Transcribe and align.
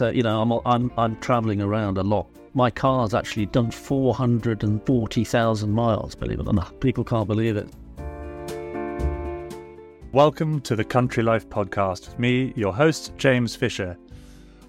But 0.00 0.06
uh, 0.06 0.10
you 0.12 0.22
know, 0.22 0.40
I'm 0.40 0.52
I'm 0.64 0.90
I'm 0.96 1.20
travelling 1.20 1.60
around 1.60 1.98
a 1.98 2.02
lot. 2.02 2.26
My 2.54 2.70
car's 2.70 3.12
actually 3.12 3.44
done 3.44 3.70
440,000 3.70 5.70
miles. 5.70 6.14
Believe 6.14 6.40
it 6.40 6.46
or 6.46 6.54
not, 6.54 6.80
people 6.80 7.04
can't 7.04 7.28
believe 7.28 7.58
it. 7.58 7.68
Welcome 10.12 10.62
to 10.62 10.74
the 10.74 10.84
Country 10.84 11.22
Life 11.22 11.50
Podcast 11.50 12.08
with 12.08 12.18
me, 12.18 12.54
your 12.56 12.72
host, 12.72 13.12
James 13.18 13.54
Fisher. 13.54 13.94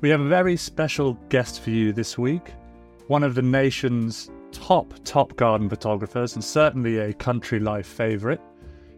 We 0.02 0.09
have 0.09 0.20
a 0.20 0.27
very 0.27 0.57
special 0.57 1.13
guest 1.30 1.61
for 1.61 1.70
you 1.70 1.93
this 1.93 2.18
week, 2.18 2.52
one 3.07 3.23
of 3.23 3.34
the 3.34 3.41
nation's 3.41 4.29
top, 4.52 4.93
top 5.05 5.38
garden 5.38 5.70
photographers, 5.70 6.36
and 6.36 6.43
certainly 6.43 6.98
a 6.98 7.13
Country 7.13 7.61
Life 7.61 7.88
favourite. 7.88 8.41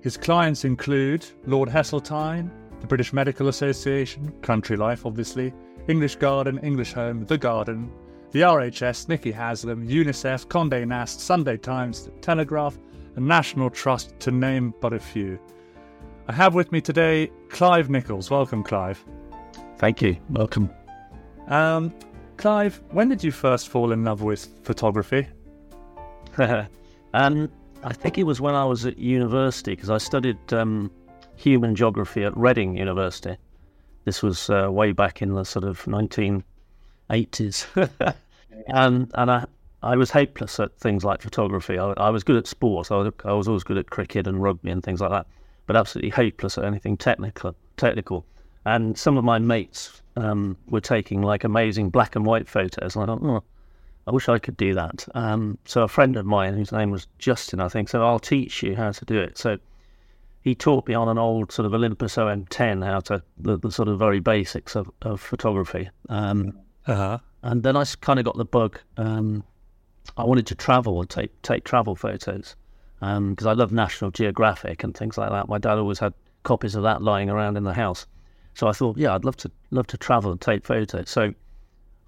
His 0.02 0.18
clients 0.18 0.66
include 0.66 1.28
Lord 1.46 1.70
Heseltine, 1.70 2.50
the 2.82 2.88
British 2.88 3.14
Medical 3.14 3.50
Association, 3.50 4.34
Country 4.42 4.78
Life, 4.78 5.06
obviously, 5.06 5.54
English 5.88 6.16
Garden, 6.16 6.60
English 6.60 6.94
Home, 6.94 7.26
The 7.26 7.38
Garden, 7.38 7.92
the 8.32 8.42
RHS, 8.42 9.10
Nicky 9.10 9.32
Haslam, 9.32 9.88
UNICEF, 9.88 10.48
Condé 10.48 10.88
Nast, 10.88 11.20
Sunday 11.20 11.56
Times, 11.56 12.06
The 12.06 12.12
Telegraph, 12.22 12.78
and 13.16 13.28
National 13.28 13.70
Trust, 13.70 14.20
to 14.22 14.32
name 14.32 14.74
but 14.82 14.92
a 14.92 15.00
few. 15.00 15.40
I 16.28 16.34
have 16.34 16.56
with 16.56 16.72
me 16.72 16.82
today 16.82 17.30
Clive 17.50 17.90
Nichols. 17.90 18.32
Welcome, 18.32 18.64
Clive. 18.64 19.04
Thank 19.78 20.02
you. 20.02 20.18
Welcome. 20.30 20.70
Um, 21.48 21.94
Clive, 22.38 22.82
when 22.90 23.10
did 23.10 23.24
you 23.24 23.32
first 23.32 23.70
fall 23.70 23.92
in 23.92 24.04
love 24.04 24.24
with 24.24 24.48
photography? 24.64 25.28
um, 27.14 27.52
I 27.84 27.94
think 27.94 28.18
it 28.18 28.24
was 28.24 28.42
when 28.42 28.56
I 28.56 28.66
was 28.66 28.86
at 28.86 28.98
university 28.98 29.76
because 29.76 29.90
I 29.90 29.98
studied 29.98 30.54
um, 30.54 30.90
human 31.36 31.76
geography 31.76 32.24
at 32.24 32.36
Reading 32.36 32.78
University. 32.78 33.38
This 34.06 34.22
was 34.22 34.50
uh, 34.50 34.70
way 34.72 34.92
back 34.92 35.22
in 35.22 35.34
the 35.34 35.44
sort 35.44 35.66
of 35.66 35.84
1980s. 35.86 36.44
and 38.68 39.12
and 39.14 39.32
I, 39.32 39.46
I 39.82 39.96
was 39.96 40.12
hopeless 40.12 40.60
at 40.60 40.78
things 40.78 41.04
like 41.04 41.22
photography. 41.22 41.78
I, 41.80 41.92
I 41.94 42.10
was 42.10 42.24
good 42.24 42.36
at 42.36 42.48
sports. 42.48 42.92
I 42.92 42.98
was, 42.98 43.14
I 43.26 43.34
was 43.34 43.48
always 43.48 43.64
good 43.64 43.78
at 43.78 43.90
cricket 43.90 44.28
and 44.28 44.42
rugby 44.42 44.72
and 44.72 44.84
things 44.84 45.02
like 45.02 45.12
that 45.12 45.28
but 45.66 45.76
absolutely 45.76 46.10
hopeless 46.10 46.58
at 46.58 46.66
anything 46.66 46.98
technical. 46.98 47.56
Technical, 47.78 48.26
and 48.66 48.98
some 48.98 49.18
of 49.18 49.24
my 49.24 49.40
mates 49.40 50.02
um, 50.16 50.56
were 50.68 50.82
taking 50.82 51.22
like 51.22 51.44
amazing 51.44 51.90
black 51.90 52.16
and 52.16 52.26
white 52.26 52.48
photos, 52.48 52.96
and 52.96 53.04
I 53.04 53.08
thought, 53.08 53.24
oh, 53.24 53.44
I 54.06 54.12
wish 54.12 54.30
I 54.30 54.38
could 54.38 54.58
do 54.58 54.74
that. 54.76 55.08
Um, 55.16 55.58
so 55.66 55.84
a 55.84 55.88
friend 55.88 56.16
of 56.18 56.26
mine, 56.26 56.54
whose 56.56 56.72
name 56.72 56.92
was 56.92 57.08
Justin, 57.18 57.60
I 57.60 57.70
think, 57.70 57.90
said, 57.90 58.02
I'll 58.02 58.20
teach 58.20 58.62
you 58.62 58.76
how 58.76 58.92
to 58.92 59.06
do 59.06 59.20
it. 59.20 59.38
So 59.38 59.58
he 60.44 60.54
taught 60.54 60.88
me 60.88 60.94
on 60.94 61.08
an 61.08 61.18
old 61.18 61.52
sort 61.52 61.66
of 61.66 61.74
Olympus 61.74 62.16
OM10 62.18 62.86
how 62.86 63.00
to 63.02 63.24
the, 63.38 63.58
the 63.58 63.72
sort 63.72 63.88
of 63.88 63.98
very 63.98 64.20
basics 64.20 64.76
of, 64.76 64.92
of 65.02 65.22
photography. 65.22 65.90
Um, 66.10 66.60
uh-huh. 66.86 67.20
And 67.44 67.64
then 67.64 67.78
I 67.78 67.86
kind 68.02 68.20
of 68.20 68.26
got 68.26 68.38
the 68.38 68.46
bug. 68.46 68.80
Um, 68.98 69.44
I 70.18 70.26
wanted 70.26 70.46
to 70.48 70.56
travel 70.56 71.00
and 71.00 71.10
take 71.10 71.42
take 71.42 71.64
travel 71.64 71.96
photos 71.96 72.56
because 73.00 73.46
um, 73.46 73.48
I 73.48 73.54
love 73.54 73.72
National 73.72 74.12
Geographic 74.12 74.84
and 74.84 74.96
things 74.96 75.18
like 75.18 75.30
that. 75.30 75.48
My 75.48 75.58
dad 75.58 75.78
always 75.78 76.00
had 76.00 76.14
copies 76.44 76.76
of 76.76 76.84
that 76.84 77.02
lying 77.02 77.30
around 77.30 77.58
in 77.58 77.64
the 77.64 77.74
house. 77.74 78.06
So 78.54 78.68
I 78.68 78.74
thought, 78.74 78.98
yeah, 78.98 79.16
I'd 79.16 79.26
love 79.26 79.38
to 79.38 79.52
love 79.72 79.88
to 79.88 79.98
travel 79.98 80.32
and 80.32 80.42
take 80.42 80.66
photos. 80.66 81.10
So 81.10 81.34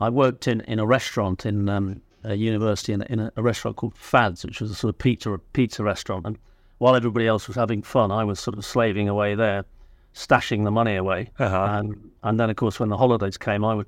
I 0.02 0.10
worked 0.10 0.48
in, 0.48 0.62
in 0.62 0.80
a 0.80 0.86
restaurant 0.86 1.46
in 1.46 1.70
um, 1.70 2.02
a 2.24 2.36
university 2.36 2.92
in, 2.92 3.02
in 3.04 3.20
a, 3.20 3.32
a, 3.38 3.42
restaurant 3.42 3.78
called 3.78 3.96
Fads, 3.96 4.44
which 4.44 4.60
was 4.60 4.72
a 4.72 4.76
sort 4.76 4.94
of 4.94 4.98
pizza 4.98 5.38
pizza 5.54 5.84
restaurant. 5.84 6.26
And 6.26 6.38
while 6.78 6.96
everybody 6.96 7.28
else 7.28 7.48
was 7.48 7.56
having 7.56 7.82
fun, 7.82 8.12
I 8.12 8.24
was 8.24 8.40
sort 8.40 8.58
of 8.58 8.66
slaving 8.66 9.08
away 9.08 9.36
there, 9.36 9.66
stashing 10.14 10.64
the 10.64 10.72
money 10.72 10.96
away. 10.96 11.32
Uh-huh. 11.40 11.80
And 11.80 12.12
and 12.24 12.40
then 12.40 12.50
of 12.50 12.56
course 12.56 12.80
when 12.80 12.90
the 12.90 12.98
holidays 12.98 13.38
came, 13.38 13.64
I 13.64 13.74
would 13.76 13.88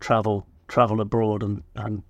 travel 0.00 0.46
travel 0.68 1.00
abroad 1.00 1.42
and, 1.42 1.62
and 1.76 2.02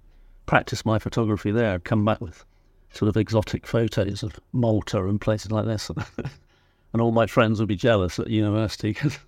practice 0.46 0.84
my 0.84 0.98
photography 0.98 1.50
there. 1.50 1.78
Come 1.80 2.04
back 2.04 2.20
with 2.20 2.44
sort 2.92 3.08
of 3.08 3.16
exotic 3.16 3.66
photos 3.66 4.22
of 4.22 4.38
Malta 4.52 5.04
and 5.04 5.20
places 5.20 5.50
like 5.50 5.64
this. 5.64 5.90
and 6.92 7.02
all 7.02 7.10
my 7.10 7.26
friends 7.26 7.58
would 7.58 7.68
be 7.68 7.76
jealous 7.76 8.18
at 8.18 8.28
university 8.28 8.92
because 8.92 9.18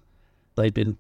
they'd 0.57 0.75
been 0.75 0.97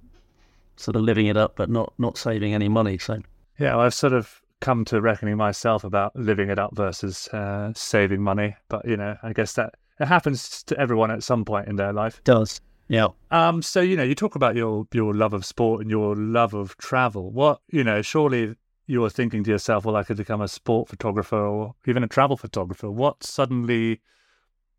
sort 0.76 0.96
of 0.96 1.02
living 1.02 1.26
it 1.26 1.36
up 1.36 1.54
but 1.56 1.70
not, 1.70 1.92
not 1.98 2.18
saving 2.18 2.54
any 2.54 2.68
money. 2.68 2.98
So 2.98 3.20
yeah, 3.58 3.76
well, 3.76 3.86
I've 3.86 3.94
sort 3.94 4.12
of 4.12 4.40
come 4.60 4.84
to 4.86 5.00
reckoning 5.00 5.36
myself 5.36 5.84
about 5.84 6.16
living 6.16 6.48
it 6.48 6.58
up 6.58 6.74
versus 6.74 7.28
uh, 7.28 7.72
saving 7.76 8.22
money. 8.22 8.56
But 8.68 8.88
you 8.88 8.96
know, 8.96 9.16
I 9.22 9.32
guess 9.32 9.52
that 9.54 9.74
it 10.00 10.06
happens 10.06 10.62
to 10.64 10.78
everyone 10.78 11.10
at 11.10 11.22
some 11.22 11.44
point 11.44 11.68
in 11.68 11.76
their 11.76 11.92
life. 11.92 12.18
It 12.18 12.24
does. 12.24 12.60
Yeah. 12.88 13.08
Um. 13.30 13.62
So 13.62 13.80
you 13.80 13.96
know, 13.96 14.02
you 14.02 14.14
talk 14.14 14.34
about 14.34 14.56
your 14.56 14.86
your 14.92 15.14
love 15.14 15.32
of 15.32 15.44
sport 15.44 15.80
and 15.80 15.90
your 15.90 16.14
love 16.14 16.54
of 16.54 16.76
travel. 16.76 17.30
What 17.30 17.60
you 17.70 17.82
know, 17.82 18.02
surely 18.02 18.56
you 18.86 19.00
were 19.00 19.10
thinking 19.10 19.42
to 19.44 19.50
yourself, 19.50 19.84
well, 19.84 19.96
I 19.96 20.02
could 20.02 20.18
become 20.18 20.42
a 20.42 20.48
sport 20.48 20.88
photographer 20.88 21.38
or 21.38 21.74
even 21.86 22.04
a 22.04 22.08
travel 22.08 22.36
photographer. 22.36 22.90
What 22.90 23.24
suddenly 23.24 24.00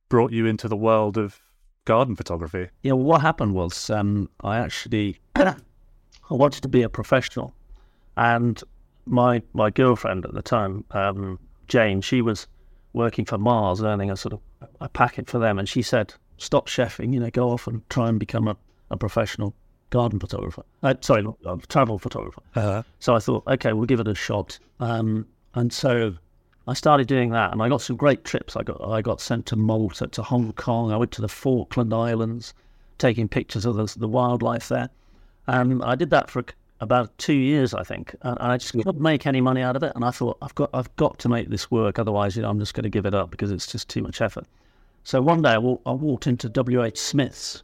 brought 0.09 0.31
you 0.31 0.46
into 0.46 0.68
the 0.68 0.78
world 0.78 1.18
of 1.18 1.42
garden 1.86 2.16
photography? 2.16 2.70
Yeah, 2.84 2.94
well, 2.94 3.06
what 3.06 3.22
happened 3.22 3.56
was 3.56 3.90
um, 3.90 4.30
I 4.42 4.58
actually 4.58 5.20
I 5.36 5.56
wanted 6.30 6.62
to 6.62 6.68
be 6.68 6.84
a 6.84 6.90
professional, 6.90 7.56
and 8.18 8.62
my 9.06 9.42
my 9.53 9.70
girlfriend 9.70 10.26
at 10.26 10.34
the 10.34 10.42
time, 10.42 10.84
um, 10.92 11.40
Jane, 11.68 12.02
she 12.02 12.22
was 12.22 12.47
working 12.94 13.26
for 13.26 13.38
Mars, 13.38 13.84
earning 13.84 14.12
a 14.12 14.16
sort 14.16 14.34
of 14.34 14.40
a 14.81 14.90
packet 14.90 15.30
for 15.30 15.40
them, 15.40 15.59
and 15.59 15.68
she 15.68 15.81
said, 15.81 16.14
"Stop 16.38 16.68
chefing, 16.68 17.14
you 17.14 17.20
know, 17.20 17.30
go 17.30 17.50
off 17.52 17.68
and 17.68 17.88
try 17.90 18.09
and 18.09 18.20
become 18.20 18.48
a, 18.48 18.58
a 18.90 18.98
professional 18.98 19.53
garden 19.90 20.20
photographer. 20.20 20.64
Uh, 20.84 20.96
sorry, 21.02 21.26
uh, 21.46 21.58
travel 21.70 21.98
photographer. 21.98 22.42
Uh-huh. 22.56 22.84
So 23.00 23.16
I 23.16 23.20
thought, 23.20 23.44
okay, 23.48 23.74
we'll 23.74 23.86
give 23.86 24.00
it 24.00 24.08
a 24.08 24.16
shot. 24.16 24.59
Um, 24.80 25.26
and 25.53 25.72
so 25.72 26.16
I 26.68 26.74
started 26.74 27.08
doing 27.08 27.30
that, 27.31 27.52
and 27.52 27.62
I 27.62 27.70
got 27.70 27.81
some 27.81 27.96
great 27.96 28.24
trips. 28.24 28.56
I 28.56 28.64
got 28.64 28.81
I 28.84 29.02
got 29.02 29.22
sent 29.22 29.46
to 29.48 29.56
Malta, 29.56 30.08
to 30.08 30.24
Hong 30.24 30.52
Kong. 30.53 30.92
I 30.92 30.97
went 30.97 31.12
to 31.14 31.22
the 31.22 31.30
Falkland 31.30 31.94
Islands, 31.94 32.53
taking 32.97 33.28
pictures 33.28 33.66
of 33.66 33.76
the, 33.76 33.94
the 33.97 34.08
wildlife 34.08 34.70
there. 34.70 34.90
And 35.47 35.84
I 35.84 35.96
did 35.96 36.09
that 36.09 36.30
for 36.30 36.44
about 36.81 37.18
two 37.18 37.34
years, 37.34 37.74
I 37.74 37.84
think, 37.84 38.16
and 38.22 38.38
I 38.40 38.58
just 38.58 38.74
couldn't 38.74 39.00
make 39.00 39.25
any 39.25 39.41
money 39.41 39.62
out 39.62 39.75
of 39.75 39.84
it. 39.84 39.94
And 39.96 40.03
I 40.03 40.12
thought, 40.12 40.38
I've 40.41 40.56
got 40.56 40.69
I've 40.74 40.94
got 40.96 41.19
to 41.19 41.30
make 41.30 41.50
this 41.50 41.72
work, 41.72 42.00
otherwise, 42.00 42.36
you 42.36 42.41
know, 42.41 42.50
I'm 42.50 42.59
just 42.59 42.74
going 42.74 42.84
to 42.84 42.90
give 42.90 43.06
it 43.06 43.13
up 43.13 43.31
because 43.31 43.52
it's 43.52 43.68
just 43.68 43.90
too 43.90 44.02
much 44.02 44.22
effort. 44.22 44.46
So 45.03 45.22
one 45.22 45.41
day 45.41 45.52
I, 45.52 45.58
I 45.58 45.91
walked 45.91 46.28
into 46.28 46.50
W. 46.50 46.84
H. 46.84 46.97
Smith's 46.97 47.64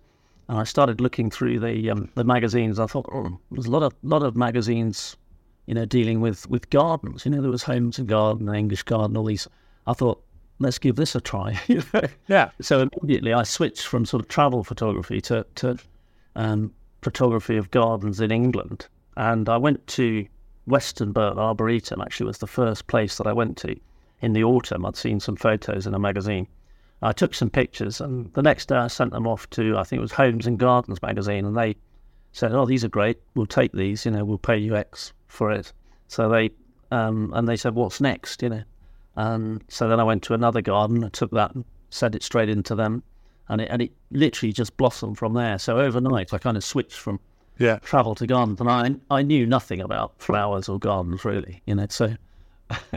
and 0.51 0.59
I 0.59 0.63
started 0.63 0.99
looking 0.99 1.31
through 1.31 1.59
the 1.59 1.89
um, 1.89 2.09
the 2.15 2.25
magazines. 2.25 2.77
I 2.77 2.85
thought, 2.85 3.09
oh, 3.11 3.39
there's 3.51 3.67
a 3.67 3.71
lot 3.71 3.83
of 3.83 3.93
lot 4.03 4.21
of 4.21 4.35
magazines, 4.35 5.15
you 5.65 5.73
know, 5.73 5.85
dealing 5.85 6.19
with 6.19 6.49
with 6.49 6.69
gardens. 6.69 7.25
You 7.25 7.31
know, 7.31 7.41
there 7.41 7.49
was 7.49 7.63
Homes 7.63 7.97
and 7.99 8.07
Garden, 8.07 8.53
English 8.53 8.83
Garden, 8.83 9.15
all 9.15 9.23
these. 9.23 9.47
I 9.87 9.93
thought, 9.93 10.21
let's 10.59 10.77
give 10.77 10.97
this 10.97 11.15
a 11.15 11.21
try. 11.21 11.59
yeah. 12.27 12.51
So 12.59 12.87
immediately 13.01 13.33
I 13.33 13.43
switched 13.43 13.87
from 13.87 14.05
sort 14.05 14.21
of 14.21 14.27
travel 14.27 14.63
photography 14.65 15.21
to 15.21 15.45
to 15.55 15.77
um, 16.35 16.73
photography 17.01 17.55
of 17.55 17.71
gardens 17.71 18.19
in 18.19 18.29
England, 18.29 18.87
and 19.17 19.49
I 19.49 19.57
went 19.57 19.85
to 19.87 20.25
Western 20.65 21.13
Westonbirt 21.13 21.37
Arboretum. 21.37 22.01
Actually, 22.01 22.27
was 22.27 22.37
the 22.37 22.47
first 22.47 22.87
place 22.87 23.17
that 23.17 23.27
I 23.27 23.33
went 23.33 23.57
to 23.57 23.75
in 24.21 24.33
the 24.33 24.43
autumn. 24.43 24.85
I'd 24.85 24.95
seen 24.95 25.19
some 25.19 25.35
photos 25.35 25.87
in 25.87 25.93
a 25.93 25.99
magazine 25.99 26.47
I 27.03 27.13
took 27.13 27.33
some 27.33 27.49
pictures, 27.49 27.99
and 27.99 28.31
the 28.33 28.43
next 28.43 28.67
day 28.67 28.75
I 28.75 28.87
sent 28.87 29.11
them 29.11 29.25
off 29.25 29.49
to 29.51 29.77
I 29.77 29.83
think 29.83 29.97
it 29.99 30.01
was 30.01 30.11
Homes 30.11 30.45
and 30.45 30.59
Gardens 30.59 31.01
magazine, 31.01 31.45
and 31.45 31.57
they 31.57 31.75
said, 32.31 32.53
"Oh, 32.53 32.65
these 32.65 32.83
are 32.83 32.89
great. 32.89 33.19
We'll 33.33 33.47
take 33.47 33.71
these. 33.71 34.05
You 34.05 34.11
know, 34.11 34.23
we'll 34.23 34.37
pay 34.37 34.57
you 34.57 34.75
X 34.75 35.11
for 35.27 35.51
it." 35.51 35.73
So 36.07 36.29
they 36.29 36.51
um, 36.91 37.31
and 37.33 37.47
they 37.47 37.57
said, 37.57 37.73
"What's 37.73 38.01
next?" 38.01 38.43
You 38.43 38.49
know, 38.49 38.63
and 39.15 39.63
so 39.67 39.89
then 39.89 39.99
I 39.99 40.03
went 40.03 40.21
to 40.23 40.35
another 40.35 40.61
garden, 40.61 41.03
I 41.03 41.09
took 41.09 41.31
that 41.31 41.55
and 41.55 41.65
sent 41.89 42.13
it 42.13 42.21
straight 42.21 42.49
into 42.49 42.75
them, 42.75 43.01
and 43.49 43.61
it 43.61 43.69
and 43.71 43.81
it 43.81 43.91
literally 44.11 44.53
just 44.53 44.77
blossomed 44.77 45.17
from 45.17 45.33
there. 45.33 45.57
So 45.57 45.79
overnight, 45.79 46.33
I 46.33 46.37
kind 46.37 46.55
of 46.55 46.63
switched 46.63 46.99
from 46.99 47.19
yeah 47.57 47.79
travel 47.79 48.15
to 48.15 48.27
gardens, 48.27 48.59
and 48.59 48.69
I 48.69 48.95
I 49.09 49.21
knew 49.21 49.45
nothing 49.45 49.81
about 49.81 50.13
flowers 50.17 50.69
or 50.69 50.79
gardens 50.79 51.25
really, 51.25 51.61
you 51.65 51.75
know, 51.75 51.87
so. 51.89 52.15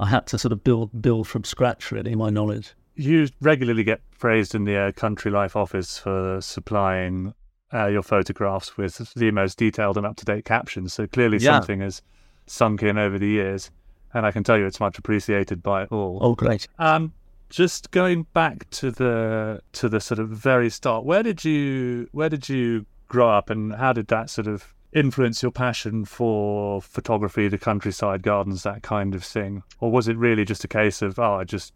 I 0.00 0.06
had 0.08 0.26
to 0.28 0.38
sort 0.38 0.50
of 0.50 0.64
build 0.64 1.00
build 1.00 1.28
from 1.28 1.44
scratch, 1.44 1.92
really, 1.92 2.16
my 2.16 2.28
knowledge 2.28 2.74
you 2.94 3.28
regularly 3.40 3.84
get 3.84 4.00
praised 4.18 4.54
in 4.54 4.64
the 4.64 4.76
uh, 4.76 4.92
Country 4.92 5.30
Life 5.30 5.56
office 5.56 5.98
for 5.98 6.40
supplying 6.40 7.34
uh, 7.72 7.86
your 7.86 8.02
photographs 8.02 8.76
with 8.76 9.14
the 9.14 9.30
most 9.30 9.56
detailed 9.58 9.96
and 9.96 10.06
up 10.06 10.16
to 10.16 10.24
date 10.24 10.44
captions. 10.44 10.92
So 10.92 11.06
clearly 11.06 11.38
yeah. 11.38 11.52
something 11.52 11.80
has 11.80 12.02
sunk 12.46 12.82
in 12.82 12.98
over 12.98 13.18
the 13.18 13.28
years, 13.28 13.70
and 14.12 14.26
I 14.26 14.30
can 14.30 14.44
tell 14.44 14.58
you 14.58 14.66
it's 14.66 14.80
much 14.80 14.98
appreciated 14.98 15.62
by 15.62 15.86
all. 15.86 16.18
Oh, 16.20 16.34
great. 16.34 16.68
Um, 16.78 17.12
just 17.48 17.90
going 17.90 18.26
back 18.34 18.68
to 18.70 18.90
the 18.90 19.60
to 19.72 19.88
the 19.88 20.00
sort 20.00 20.18
of 20.18 20.28
very 20.28 20.70
start, 20.70 21.04
where 21.04 21.22
did 21.22 21.44
you 21.44 22.08
where 22.12 22.28
did 22.28 22.48
you 22.48 22.86
grow 23.12 23.30
up, 23.30 23.50
and 23.50 23.74
how 23.74 23.92
did 23.92 24.08
that 24.08 24.30
sort 24.30 24.46
of 24.46 24.74
influence 24.92 25.42
your 25.42 25.52
passion 25.52 26.04
for 26.04 26.80
photography, 26.82 27.46
the 27.48 27.58
countryside 27.58 28.22
gardens, 28.22 28.62
that 28.62 28.82
kind 28.82 29.14
of 29.14 29.22
thing, 29.22 29.62
or 29.80 29.92
was 29.92 30.08
it 30.08 30.16
really 30.16 30.44
just 30.44 30.64
a 30.64 30.68
case 30.68 31.02
of 31.02 31.18
oh, 31.18 31.34
I 31.34 31.44
just 31.44 31.72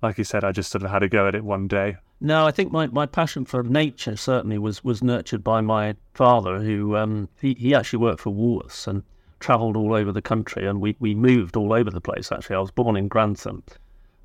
like 0.00 0.16
you 0.16 0.24
said, 0.24 0.44
I 0.44 0.52
just 0.52 0.70
sort 0.70 0.84
of 0.84 0.90
had 0.90 1.02
a 1.02 1.08
go 1.08 1.26
at 1.26 1.34
it 1.34 1.44
one 1.44 1.66
day. 1.66 1.96
No, 2.20 2.46
I 2.46 2.52
think 2.52 2.72
my, 2.72 2.86
my 2.86 3.06
passion 3.06 3.44
for 3.44 3.62
nature 3.62 4.16
certainly 4.16 4.58
was, 4.58 4.84
was 4.84 5.02
nurtured 5.02 5.42
by 5.42 5.60
my 5.60 5.96
father, 6.14 6.60
who 6.60 6.96
um, 6.96 7.28
he, 7.40 7.54
he 7.54 7.74
actually 7.74 8.00
worked 8.00 8.20
for 8.20 8.32
Woolworths 8.32 8.86
and 8.86 9.02
travelled 9.40 9.76
all 9.76 9.94
over 9.94 10.12
the 10.12 10.22
country, 10.22 10.66
and 10.66 10.80
we, 10.80 10.96
we 11.00 11.14
moved 11.14 11.56
all 11.56 11.72
over 11.72 11.90
the 11.90 12.00
place. 12.00 12.30
Actually, 12.30 12.56
I 12.56 12.60
was 12.60 12.70
born 12.70 12.96
in 12.96 13.08
Grantham, 13.08 13.62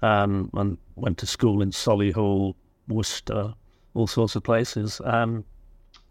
um, 0.01 0.49
and 0.53 0.77
went 0.95 1.17
to 1.19 1.27
school 1.27 1.61
in 1.61 1.71
Solihull, 1.71 2.53
Worcester, 2.87 3.53
all 3.95 4.07
sorts 4.07 4.35
of 4.35 4.43
places. 4.43 5.01
Um, 5.03 5.43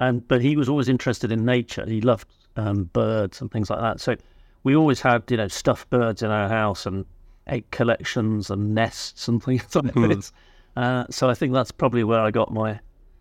and 0.00 0.26
but 0.28 0.42
he 0.42 0.56
was 0.56 0.68
always 0.68 0.88
interested 0.88 1.32
in 1.32 1.44
nature. 1.44 1.84
He 1.86 2.00
loved 2.00 2.28
um, 2.56 2.84
birds 2.84 3.40
and 3.40 3.50
things 3.50 3.70
like 3.70 3.80
that. 3.80 4.00
So 4.00 4.16
we 4.64 4.76
always 4.76 5.00
had 5.00 5.24
you 5.30 5.36
know 5.36 5.48
stuffed 5.48 5.90
birds 5.90 6.22
in 6.22 6.30
our 6.30 6.48
house 6.48 6.86
and 6.86 7.04
egg 7.46 7.70
collections 7.70 8.50
and 8.50 8.74
nests 8.74 9.28
and 9.28 9.42
things 9.44 9.74
like 9.74 9.84
mm. 9.86 10.14
this. 10.14 10.32
Uh, 10.76 11.04
so 11.10 11.28
I 11.28 11.34
think 11.34 11.52
that's 11.52 11.70
probably 11.70 12.04
where 12.04 12.20
I 12.20 12.30
got 12.30 12.52
my 12.52 12.80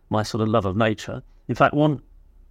my 0.09 0.23
sort 0.23 0.41
of 0.41 0.49
love 0.49 0.65
of 0.65 0.75
nature. 0.75 1.21
In 1.47 1.55
fact, 1.55 1.73
one 1.73 2.01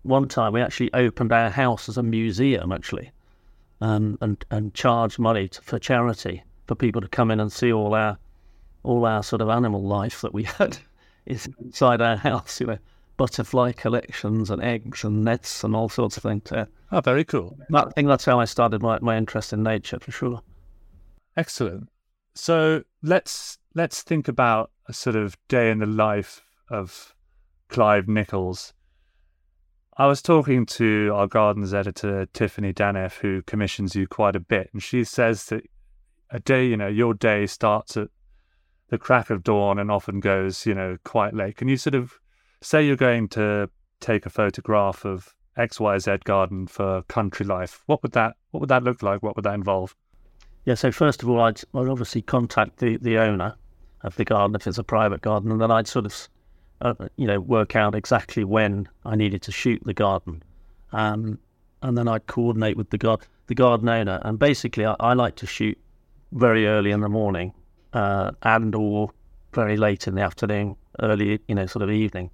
one 0.03 0.29
time 0.29 0.53
we 0.53 0.61
actually 0.61 0.93
opened 0.95 1.33
our 1.33 1.51
house 1.51 1.89
as 1.89 1.99
a 1.99 2.03
museum, 2.03 2.73
actually, 2.73 3.11
um, 3.81 4.19
and 4.21 4.45
and 4.51 4.75
charged 4.75 5.19
money 5.19 5.49
to, 5.49 5.63
for 5.63 5.79
charity 5.79 6.43
for 6.67 6.75
people 6.75 7.01
to 7.01 7.09
come 7.09 7.31
in 7.31 7.41
and 7.41 7.53
see 7.53 7.73
all 7.73 7.95
our 7.95 8.19
all 8.83 9.05
our 9.05 9.23
sort 9.23 9.43
of 9.43 9.49
animal 9.49 9.83
life 9.83 10.21
that 10.21 10.33
we 10.33 10.43
had 10.59 10.79
inside 11.27 12.01
our 12.01 12.17
house. 12.17 12.61
You 12.61 12.67
know, 12.67 12.79
butterfly 13.21 13.71
collections 13.71 14.49
and 14.49 14.63
eggs 14.63 15.05
and 15.05 15.23
nets 15.23 15.63
and 15.63 15.77
all 15.77 15.91
sorts 15.91 16.17
of 16.17 16.23
things. 16.23 16.51
Uh, 16.51 16.65
oh, 16.91 17.03
very 17.03 17.23
cool. 17.23 17.55
I 17.71 17.85
think 17.91 18.09
that's 18.09 18.25
how 18.25 18.41
I 18.41 18.47
started 18.47 18.81
my, 18.81 18.99
my 19.01 19.19
interest 19.19 19.53
in 19.53 19.63
nature 19.63 19.99
for 20.01 20.11
sure. 20.11 20.41
Excellent. 21.37 21.91
So 22.35 22.83
let's 23.03 23.59
let's 23.75 24.01
think 24.01 24.27
about 24.27 24.71
a 24.89 24.95
sort 24.95 25.17
of 25.17 25.37
day 25.49 25.71
in 25.71 25.81
the 25.81 25.87
life 25.87 26.41
of 26.71 27.15
Clive 27.69 28.09
Nichols. 28.09 28.73
I 29.99 30.07
was 30.07 30.23
talking 30.23 30.65
to 30.81 31.11
our 31.15 31.27
gardens 31.27 31.75
editor, 31.75 32.25
Tiffany 32.33 32.73
Daneff, 32.73 33.19
who 33.19 33.43
commissions 33.43 33.95
you 33.95 34.07
quite 34.07 34.35
a 34.35 34.41
bit, 34.41 34.71
and 34.73 34.83
she 34.83 35.05
says 35.05 35.45
that 35.47 35.69
a 36.31 36.41
day, 36.41 36.67
you 36.67 36.77
know, 36.79 36.89
your 36.89 37.13
day 37.13 37.47
starts 37.47 37.99
at 37.99 38.09
the 38.89 38.97
crack 38.97 39.29
of 39.29 39.45
dawn 39.45 39.79
and 39.79 39.91
often 39.91 40.21
goes, 40.21 40.65
you 40.65 40.73
know, 40.75 40.97
quite 41.05 41.35
late. 41.35 41.59
Can 41.59 41.69
you 41.69 41.77
sort 41.77 41.95
of 41.95 42.19
say 42.63 42.85
you're 42.85 42.97
going 42.97 43.29
to 43.29 43.69
take 44.01 44.27
a 44.27 44.31
photograph 44.31 45.05
of 45.05 45.35
XYZ 45.57 46.25
garden 46.25 46.67
for 46.67 47.03
country 47.03 47.47
life? 47.47 47.83
What 47.87 48.03
would 48.03 48.13
that 48.13 48.37
what 48.51 48.61
would 48.61 48.71
that 48.71 48.83
look 48.83 49.03
like? 49.03 49.23
What 49.23 49.37
would 49.37 49.45
that 49.45 49.55
involve? 49.55 49.95
Yeah, 50.65 50.75
so 50.75 50.93
first 50.93 51.23
of 51.23 51.29
all, 51.29 51.41
I'd, 51.41 51.61
I'd 51.75 51.89
obviously 51.89 52.23
contact 52.23 52.79
the, 52.79 52.99
the 52.99 53.19
owner 53.19 53.55
of 54.03 54.17
the 54.17 54.25
garden 54.25 54.55
if 54.55 54.67
it's 54.67 54.79
a 54.79 54.85
private 54.85 55.23
garden, 55.23 55.51
and 55.51 55.61
then 55.61 55.71
I'd 55.71 55.87
sort 55.87 56.07
of, 56.07 56.29
uh, 56.83 56.95
you 57.17 57.27
know, 57.27 57.41
work 57.41 57.77
out 57.77 57.95
exactly 57.95 58.45
when 58.45 58.89
I 59.05 59.17
needed 59.17 59.43
to 59.43 59.53
shoot 59.53 59.83
the 59.85 59.95
garden, 59.95 60.43
um, 60.93 61.39
and 61.83 61.97
then 61.97 62.09
I'd 62.09 62.27
coordinate 62.27 62.77
with 62.77 62.91
the 62.91 62.99
gar- 62.99 63.21
the 63.47 63.55
garden 63.55 63.89
owner. 63.89 64.21
And 64.23 64.39
basically, 64.39 64.85
I, 64.85 64.97
I 65.01 65.15
like 65.15 65.37
to 65.37 65.47
shoot 65.47 65.79
very 66.33 66.67
early 66.67 66.91
in 66.91 67.01
the 67.01 67.09
morning, 67.09 67.55
uh, 67.95 68.33
and 68.43 68.75
or 68.75 69.11
very 69.53 69.77
late 69.77 70.07
in 70.07 70.15
the 70.15 70.23
afternoon, 70.23 70.77
early, 71.01 71.41
you 71.49 71.55
know, 71.55 71.67
sort 71.67 71.83
of 71.83 71.91
evening. 71.91 72.31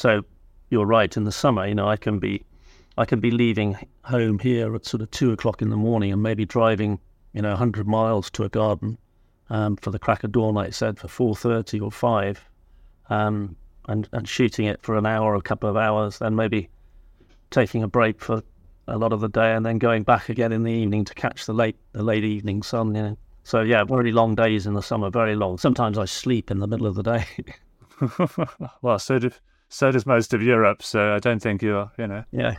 So 0.00 0.22
you're 0.70 0.86
right. 0.86 1.14
In 1.14 1.24
the 1.24 1.32
summer, 1.32 1.66
you 1.66 1.74
know, 1.74 1.86
I 1.86 1.98
can 1.98 2.18
be, 2.18 2.42
I 2.96 3.04
can 3.04 3.20
be 3.20 3.30
leaving 3.30 3.76
home 4.02 4.38
here 4.38 4.74
at 4.74 4.86
sort 4.86 5.02
of 5.02 5.10
two 5.10 5.30
o'clock 5.30 5.60
in 5.60 5.68
the 5.68 5.76
morning, 5.76 6.10
and 6.10 6.22
maybe 6.22 6.46
driving, 6.46 6.98
you 7.34 7.42
know, 7.42 7.54
hundred 7.54 7.86
miles 7.86 8.30
to 8.30 8.44
a 8.44 8.48
garden 8.48 8.96
um, 9.50 9.76
for 9.76 9.90
the 9.90 9.98
crack 9.98 10.24
of 10.24 10.32
dawn, 10.32 10.54
like 10.54 10.68
I 10.68 10.70
said, 10.70 10.98
for 10.98 11.08
four 11.08 11.36
thirty 11.36 11.78
or 11.78 11.92
five, 11.92 12.42
um, 13.10 13.56
and 13.88 14.08
and 14.12 14.26
shooting 14.26 14.64
it 14.64 14.80
for 14.80 14.96
an 14.96 15.04
hour 15.04 15.34
or 15.34 15.34
a 15.34 15.42
couple 15.42 15.68
of 15.68 15.76
hours, 15.76 16.18
then 16.18 16.34
maybe 16.34 16.70
taking 17.50 17.82
a 17.82 17.88
break 17.88 18.22
for 18.22 18.42
a 18.88 18.96
lot 18.96 19.12
of 19.12 19.20
the 19.20 19.28
day, 19.28 19.52
and 19.52 19.66
then 19.66 19.76
going 19.76 20.02
back 20.02 20.30
again 20.30 20.50
in 20.50 20.62
the 20.62 20.72
evening 20.72 21.04
to 21.04 21.12
catch 21.12 21.44
the 21.44 21.52
late 21.52 21.76
the 21.92 22.02
late 22.02 22.24
evening 22.24 22.62
sun. 22.62 22.94
You 22.94 23.02
know. 23.02 23.18
So 23.42 23.60
yeah, 23.60 23.84
very 23.84 24.12
long 24.12 24.34
days 24.34 24.66
in 24.66 24.72
the 24.72 24.82
summer, 24.82 25.10
very 25.10 25.36
long. 25.36 25.58
Sometimes 25.58 25.98
I 25.98 26.06
sleep 26.06 26.50
in 26.50 26.58
the 26.58 26.66
middle 26.66 26.86
of 26.86 26.94
the 26.94 27.02
day. 27.02 27.26
well, 28.80 28.98
so 28.98 29.18
do 29.18 29.30
so 29.70 29.90
does 29.90 30.04
most 30.04 30.34
of 30.34 30.42
Europe. 30.42 30.82
So 30.82 31.14
I 31.14 31.18
don't 31.20 31.40
think 31.40 31.62
you're, 31.62 31.90
you 31.96 32.06
know. 32.06 32.24
Yeah. 32.32 32.56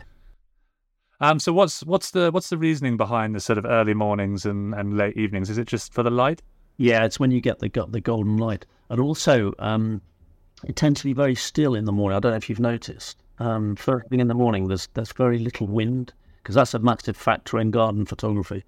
Um. 1.20 1.38
So 1.38 1.52
what's 1.52 1.84
what's 1.84 2.10
the 2.10 2.32
what's 2.32 2.48
the 2.48 2.58
reasoning 2.58 2.96
behind 2.96 3.34
the 3.34 3.40
sort 3.40 3.58
of 3.58 3.64
early 3.64 3.94
mornings 3.94 4.44
and, 4.44 4.74
and 4.74 4.96
late 4.96 5.16
evenings? 5.16 5.50
Is 5.50 5.58
it 5.58 5.68
just 5.68 5.92
for 5.92 6.02
the 6.02 6.10
light? 6.10 6.42
Yeah, 6.78 7.04
it's 7.04 7.20
when 7.20 7.30
you 7.30 7.40
get 7.40 7.60
the 7.60 7.68
the 7.88 8.00
golden 8.00 8.38
light, 8.38 8.66
and 8.88 8.98
also 8.98 9.52
um, 9.60 10.00
it 10.64 10.74
tends 10.74 11.00
to 11.00 11.06
be 11.06 11.12
very 11.12 11.36
still 11.36 11.74
in 11.74 11.84
the 11.84 11.92
morning. 11.92 12.16
I 12.16 12.20
don't 12.20 12.32
know 12.32 12.38
if 12.38 12.48
you've 12.48 12.58
noticed. 12.58 13.18
Um, 13.38 13.76
first 13.76 14.08
thing 14.08 14.20
in 14.20 14.28
the 14.28 14.34
morning, 14.34 14.66
there's 14.66 14.88
there's 14.94 15.12
very 15.12 15.38
little 15.38 15.68
wind 15.68 16.12
because 16.42 16.56
that's 16.56 16.74
a 16.74 16.80
massive 16.80 17.16
factor 17.16 17.60
in 17.60 17.70
garden 17.70 18.04
photography. 18.04 18.64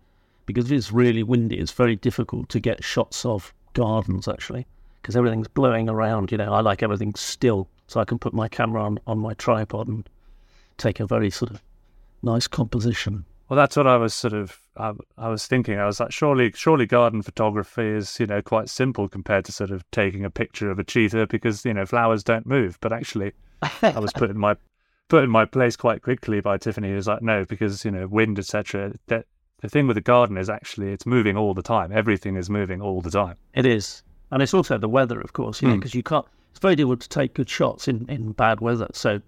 Because 0.47 0.67
if 0.67 0.73
it's 0.73 0.93
really 0.93 1.23
windy, 1.23 1.59
it's 1.59 1.73
very 1.73 1.97
difficult 1.97 2.51
to 2.51 2.61
get 2.61 2.85
shots 2.85 3.25
of 3.25 3.55
gardens 3.73 4.29
actually 4.29 4.67
because 5.05 5.17
everything's 5.17 5.49
blowing 5.49 5.91
around. 5.91 6.33
You 6.33 6.39
know, 6.39 6.55
I 6.55 6.63
like 6.63 6.83
everything 6.83 7.15
still, 7.15 7.69
so 7.89 8.01
I 8.01 8.07
can 8.07 8.19
put 8.19 8.33
my 8.33 8.49
camera 8.49 8.83
on, 8.83 8.99
on 9.07 9.19
my 9.19 9.35
tripod 9.35 9.87
and 9.87 10.09
take 10.79 10.99
a 10.99 11.07
very 11.07 11.29
sort 11.29 11.51
of 11.51 11.61
nice 12.23 12.47
composition. 12.47 13.27
Well, 13.51 13.59
that's 13.59 13.77
what 13.77 13.87
I 13.87 13.99
was 13.99 14.15
sort 14.15 14.33
of 14.33 14.59
I, 14.79 14.93
I, 15.19 15.29
was 15.29 15.47
thinking. 15.47 15.79
I 15.79 15.85
was 15.85 16.01
like, 16.01 16.11
surely, 16.11 16.53
surely, 16.55 16.87
garden 16.87 17.21
photography 17.21 17.87
is 17.87 18.19
you 18.19 18.27
know 18.27 18.41
quite 18.41 18.71
simple 18.71 19.07
compared 19.07 19.45
to 19.45 19.53
sort 19.53 19.71
of 19.71 19.85
taking 19.91 20.25
a 20.25 20.31
picture 20.31 20.71
of 20.71 20.79
a 20.79 20.85
cheetah 20.85 21.27
because 21.27 21.67
you 21.67 21.75
know 21.75 21.85
flowers 21.85 22.25
don't 22.25 22.47
move. 22.47 22.79
But 22.81 22.95
actually, 22.95 23.33
I 23.83 23.99
was 23.99 24.11
put 24.15 24.31
in 24.31 24.39
my 24.39 24.57
put 25.09 25.23
in 25.23 25.29
my 25.29 25.45
place 25.45 25.77
quite 25.77 26.01
quickly 26.01 26.41
by 26.41 26.57
Tiffany. 26.57 26.89
who's 26.89 27.07
like, 27.07 27.21
no, 27.21 27.45
because 27.45 27.85
you 27.85 27.91
know 27.91 28.07
wind, 28.07 28.39
etc. 28.39 28.95
That 29.09 29.27
the 29.61 29.69
thing 29.69 29.87
with 29.87 29.97
the 29.97 30.01
garden 30.01 30.39
is 30.39 30.49
actually 30.49 30.93
it's 30.93 31.05
moving 31.05 31.37
all 31.37 31.53
the 31.53 31.63
time. 31.63 31.93
Everything 31.93 32.37
is 32.37 32.49
moving 32.49 32.81
all 32.81 33.03
the 33.03 33.11
time. 33.11 33.37
It 33.53 33.67
is, 33.67 34.03
and 34.35 34.43
it's 34.43 34.53
also 34.53 34.77
the 34.77 34.89
weather, 34.89 35.21
of 35.21 35.33
course. 35.33 35.63
You 35.63 35.69
mm. 35.69 35.71
know, 35.71 35.77
because 35.79 35.95
you 35.95 36.03
can't. 36.03 36.27
It's 36.51 36.59
very 36.59 36.75
difficult 36.75 37.01
to 37.01 37.09
take 37.09 37.35
good 37.35 37.49
shots 37.49 37.87
in 37.87 38.05
in 38.09 38.33
bad 38.33 38.61
weather. 38.61 38.89
So, 38.93 39.21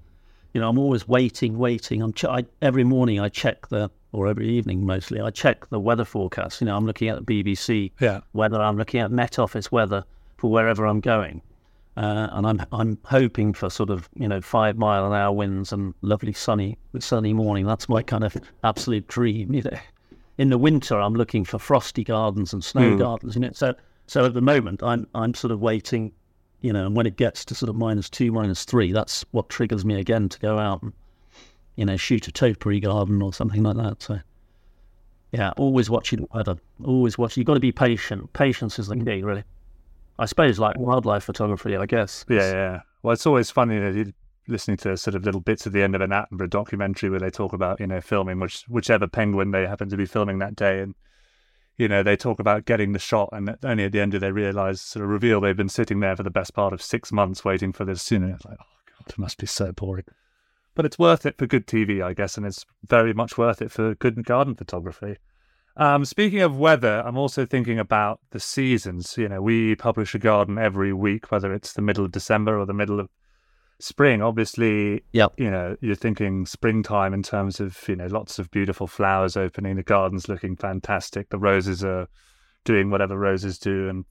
you 0.52 0.60
know, 0.60 0.68
I'm 0.68 0.78
always 0.78 1.06
waiting, 1.06 1.58
waiting. 1.58 2.02
I'm 2.02 2.12
ch- 2.12 2.24
I, 2.24 2.44
every 2.60 2.82
morning 2.82 3.20
I 3.20 3.28
check 3.28 3.68
the 3.68 3.88
or 4.10 4.26
every 4.26 4.48
evening 4.48 4.84
mostly 4.84 5.20
I 5.20 5.30
check 5.30 5.68
the 5.68 5.78
weather 5.78 6.04
forecast. 6.04 6.60
You 6.60 6.66
know, 6.66 6.76
I'm 6.76 6.86
looking 6.86 7.08
at 7.08 7.24
the 7.24 7.42
BBC 7.44 7.92
yeah. 8.00 8.20
weather. 8.32 8.60
I'm 8.60 8.76
looking 8.76 8.98
at 8.98 9.12
Met 9.12 9.38
Office 9.38 9.70
weather 9.70 10.04
for 10.38 10.50
wherever 10.50 10.84
I'm 10.84 11.00
going. 11.00 11.40
Uh, 11.96 12.28
and 12.32 12.44
I'm 12.44 12.66
I'm 12.72 12.98
hoping 13.04 13.52
for 13.54 13.70
sort 13.70 13.90
of 13.90 14.08
you 14.16 14.26
know 14.26 14.40
five 14.40 14.76
mile 14.76 15.06
an 15.06 15.12
hour 15.12 15.32
winds 15.32 15.72
and 15.72 15.94
lovely 16.02 16.32
sunny 16.32 16.76
sunny 16.98 17.32
morning. 17.32 17.64
That's 17.64 17.88
my 17.88 18.02
kind 18.02 18.24
of 18.24 18.36
absolute 18.64 19.06
dream. 19.06 19.54
You 19.54 19.62
know, 19.62 19.78
in 20.36 20.50
the 20.50 20.58
winter 20.58 21.00
I'm 21.00 21.14
looking 21.14 21.44
for 21.44 21.60
frosty 21.60 22.02
gardens 22.02 22.52
and 22.52 22.64
snow 22.64 22.90
mm. 22.90 22.98
gardens. 22.98 23.36
You 23.36 23.42
know, 23.42 23.52
so 23.52 23.72
so 24.06 24.25
at 24.25 24.34
the 24.34 24.40
moment, 24.40 24.82
I'm 24.82 25.06
I'm 25.14 25.34
sort 25.34 25.50
of 25.50 25.60
waiting, 25.60 26.12
you 26.60 26.72
know, 26.72 26.86
and 26.86 26.96
when 26.96 27.06
it 27.06 27.16
gets 27.16 27.44
to 27.46 27.54
sort 27.54 27.68
of 27.68 27.76
minus 27.76 28.08
two, 28.08 28.30
minus 28.32 28.64
three, 28.64 28.92
that's 28.92 29.25
what 29.32 29.48
triggers 29.48 29.84
me 29.84 29.98
again 29.98 30.28
to 30.28 30.38
go 30.38 30.58
out 30.58 30.82
and, 30.82 30.92
you 31.76 31.84
know, 31.84 31.96
shoot 31.96 32.28
a 32.28 32.32
topiary 32.32 32.80
garden 32.80 33.20
or 33.20 33.32
something 33.32 33.62
like 33.62 33.76
that. 33.76 34.02
So, 34.02 34.20
yeah, 35.32 35.52
always 35.56 35.90
watching 35.90 36.20
the 36.20 36.28
weather. 36.32 36.56
Always 36.84 37.18
watching. 37.18 37.40
You've 37.40 37.46
got 37.46 37.54
to 37.54 37.60
be 37.60 37.72
patient. 37.72 38.32
Patience 38.32 38.78
is 38.78 38.86
the 38.86 38.96
key, 38.96 39.22
really. 39.22 39.44
I 40.18 40.26
suppose, 40.26 40.58
like 40.58 40.78
wildlife 40.78 41.25
photography, 41.25 41.76
I 41.76 41.86
guess. 41.86 42.25
Yeah, 42.28 42.52
yeah. 42.52 42.80
Well, 43.02 43.12
it's 43.12 43.26
always 43.26 43.50
funny 43.50 43.78
that 43.78 43.94
you 43.94 44.12
listening 44.48 44.76
to 44.76 44.96
sort 44.96 45.14
of 45.14 45.25
little 45.25 45.40
bits 45.40 45.66
at 45.66 45.72
the 45.72 45.82
end 45.82 45.94
of 45.94 46.00
an 46.00 46.10
Attenborough 46.10 46.48
documentary 46.48 47.10
where 47.10 47.18
they 47.18 47.30
talk 47.30 47.52
about 47.52 47.80
you 47.80 47.86
know 47.86 48.00
filming 48.00 48.38
which 48.38 48.62
whichever 48.68 49.08
penguin 49.08 49.50
they 49.50 49.66
happen 49.66 49.88
to 49.88 49.96
be 49.96 50.06
filming 50.06 50.38
that 50.38 50.54
day 50.54 50.80
and 50.80 50.94
you 51.76 51.88
know, 51.88 52.02
they 52.02 52.16
talk 52.16 52.38
about 52.38 52.64
getting 52.64 52.92
the 52.92 52.99
shot, 52.99 53.28
and 53.33 53.56
only 53.62 53.85
at 53.85 53.92
the 53.92 54.00
end 54.00 54.12
do 54.12 54.18
they 54.18 54.33
realize, 54.33 54.80
sort 54.80 55.04
of 55.04 55.11
reveal 55.11 55.40
they've 55.40 55.56
been 55.56 55.68
sitting 55.68 56.00
there 56.00 56.16
for 56.16 56.23
the 56.23 56.30
best 56.30 56.54
part 56.54 56.73
of 56.73 56.83
six 56.83 57.12
months 57.12 57.45
waiting 57.45 57.73
for 57.73 57.85
this. 57.85 58.11
You 58.11 58.18
know, 58.18 58.35
it's 58.35 58.45
like, 58.45 58.59
oh 58.61 58.92
god, 58.99 59.09
it 59.09 59.18
must 59.18 59.38
be 59.38 59.47
so 59.47 59.73
boring. 59.73 60.04
But 60.75 60.87
it's 60.87 60.99
worth 60.99 61.25
it 61.26 61.38
for 61.38 61.47
good 61.47 61.66
TV, 61.66 62.02
I 62.02 62.12
guess, 62.12 62.37
and 62.37 62.47
it's 62.47 62.64
very 62.87 63.12
much 63.12 63.38
worth 63.38 63.62
it 63.62 63.71
for 63.71 63.95
good 63.95 64.23
garden 64.25 64.54
photography. 64.54 65.16
Um, 65.78 66.06
speaking 66.06 66.40
of 66.40 66.59
weather, 66.59 67.02
I'm 67.04 67.18
also 67.18 67.45
thinking 67.45 67.78
about 67.78 68.21
the 68.30 68.40
seasons. 68.40 69.16
You 69.18 69.28
know, 69.28 69.42
we 69.42 69.75
publish 69.75 70.14
a 70.14 70.18
garden 70.18 70.56
every 70.56 70.92
week, 70.92 71.30
whether 71.30 71.52
it's 71.52 71.75
the 71.75 71.83
middle 71.83 72.04
of 72.04 72.12
December 72.12 72.59
or 72.59 72.64
the 72.64 72.73
middle 72.73 72.99
of 72.99 73.11
spring, 73.78 74.23
obviously, 74.23 75.02
yep. 75.12 75.33
you 75.37 75.50
know, 75.50 75.76
you're 75.80 75.95
thinking 75.95 76.47
springtime 76.47 77.12
in 77.14 77.23
terms 77.23 77.61
of, 77.61 77.78
you 77.88 77.97
know, 77.97 78.06
lots 78.06 78.38
of 78.38 78.50
beautiful 78.50 78.87
flowers 78.87 79.37
opening, 79.37 79.76
the 79.76 79.83
garden's 79.83 80.28
looking 80.28 80.56
fantastic, 80.56 81.28
the 81.28 81.38
roses 81.38 81.85
are 81.85 82.09
doing 82.64 82.90
whatever 82.90 83.18
roses 83.18 83.59
do, 83.59 83.88
and 83.88 84.04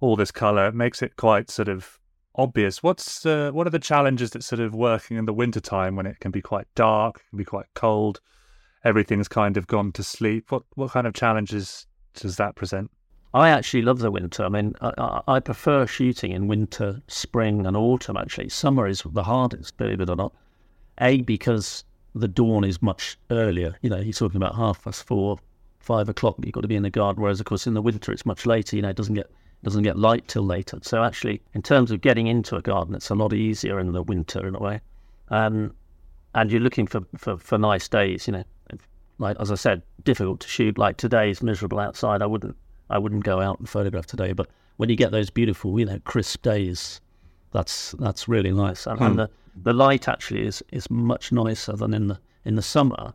all 0.00 0.16
this 0.16 0.30
color. 0.30 0.66
It 0.66 0.74
makes 0.74 1.02
it 1.02 1.16
quite 1.16 1.50
sort 1.50 1.68
of 1.68 1.98
obvious. 2.34 2.82
What's 2.82 3.24
uh, 3.24 3.50
what 3.52 3.66
are 3.66 3.70
the 3.70 3.78
challenges 3.78 4.30
that 4.30 4.42
sort 4.42 4.60
of 4.60 4.74
working 4.74 5.16
in 5.16 5.26
the 5.26 5.32
wintertime 5.32 5.96
when 5.96 6.06
it 6.06 6.20
can 6.20 6.30
be 6.30 6.42
quite 6.42 6.66
dark, 6.74 7.22
can 7.30 7.38
be 7.38 7.44
quite 7.44 7.66
cold, 7.74 8.20
everything's 8.84 9.28
kind 9.28 9.56
of 9.56 9.66
gone 9.66 9.92
to 9.92 10.02
sleep? 10.02 10.50
What 10.50 10.64
what 10.74 10.90
kind 10.90 11.06
of 11.06 11.14
challenges 11.14 11.86
does 12.14 12.36
that 12.36 12.56
present? 12.56 12.90
I 13.34 13.48
actually 13.48 13.82
love 13.82 14.00
the 14.00 14.10
winter. 14.10 14.44
I 14.44 14.48
mean, 14.48 14.74
I, 14.82 15.22
I, 15.26 15.40
prefer 15.40 15.86
shooting 15.86 16.32
in 16.32 16.48
winter, 16.48 17.00
spring, 17.08 17.66
and 17.66 17.76
autumn. 17.76 18.16
Actually, 18.18 18.50
summer 18.50 18.86
is 18.86 19.02
the 19.06 19.22
hardest, 19.22 19.76
believe 19.78 20.00
it 20.00 20.10
or 20.10 20.16
not. 20.16 20.34
A 21.00 21.22
because 21.22 21.84
the 22.14 22.28
dawn 22.28 22.62
is 22.62 22.82
much 22.82 23.16
earlier. 23.30 23.74
You 23.80 23.88
know, 23.88 24.02
he's 24.02 24.18
talking 24.18 24.36
about 24.36 24.54
half 24.54 24.84
past 24.84 25.04
four, 25.04 25.38
five 25.78 26.10
o'clock. 26.10 26.36
You've 26.42 26.52
got 26.52 26.60
to 26.60 26.68
be 26.68 26.76
in 26.76 26.82
the 26.82 26.90
garden. 26.90 27.22
Whereas, 27.22 27.40
of 27.40 27.46
course, 27.46 27.66
in 27.66 27.72
the 27.72 27.80
winter 27.80 28.12
it's 28.12 28.26
much 28.26 28.44
later. 28.44 28.76
You 28.76 28.82
know, 28.82 28.90
it 28.90 28.96
doesn't 28.96 29.14
get 29.14 29.30
doesn't 29.64 29.82
get 29.82 29.98
light 29.98 30.28
till 30.28 30.42
later. 30.42 30.78
So 30.82 31.02
actually, 31.02 31.40
in 31.54 31.62
terms 31.62 31.90
of 31.90 32.02
getting 32.02 32.26
into 32.26 32.56
a 32.56 32.62
garden, 32.62 32.94
it's 32.94 33.10
a 33.10 33.14
lot 33.14 33.32
easier 33.32 33.78
in 33.78 33.92
the 33.92 34.02
winter 34.02 34.46
in 34.46 34.54
a 34.56 34.60
way. 34.60 34.80
Um, 35.28 35.74
and 36.34 36.50
you're 36.50 36.60
looking 36.60 36.86
for, 36.86 37.02
for, 37.16 37.38
for 37.38 37.58
nice 37.58 37.88
days. 37.88 38.26
You 38.26 38.34
know, 38.34 38.44
like 39.18 39.36
as 39.40 39.50
I 39.50 39.54
said, 39.54 39.82
difficult 40.04 40.40
to 40.40 40.48
shoot. 40.48 40.76
Like 40.76 40.98
today 40.98 41.30
is 41.30 41.42
miserable 41.42 41.78
outside. 41.78 42.20
I 42.20 42.26
wouldn't 42.26 42.56
I 42.92 42.98
wouldn't 42.98 43.24
go 43.24 43.40
out 43.40 43.58
and 43.58 43.68
photograph 43.68 44.06
today. 44.06 44.32
But 44.32 44.48
when 44.76 44.88
you 44.88 44.96
get 44.96 45.10
those 45.10 45.30
beautiful, 45.30 45.78
you 45.78 45.86
know, 45.86 45.98
crisp 46.04 46.42
days, 46.42 47.00
that's 47.52 47.92
that's 47.98 48.28
really 48.28 48.52
nice. 48.52 48.86
And, 48.86 48.98
hmm. 48.98 49.04
and 49.04 49.18
the 49.18 49.30
the 49.62 49.72
light 49.72 50.08
actually 50.08 50.46
is 50.46 50.62
is 50.72 50.90
much 50.90 51.32
nicer 51.32 51.72
than 51.72 51.94
in 51.94 52.08
the 52.08 52.18
in 52.44 52.56
the 52.56 52.62
summer. 52.62 53.12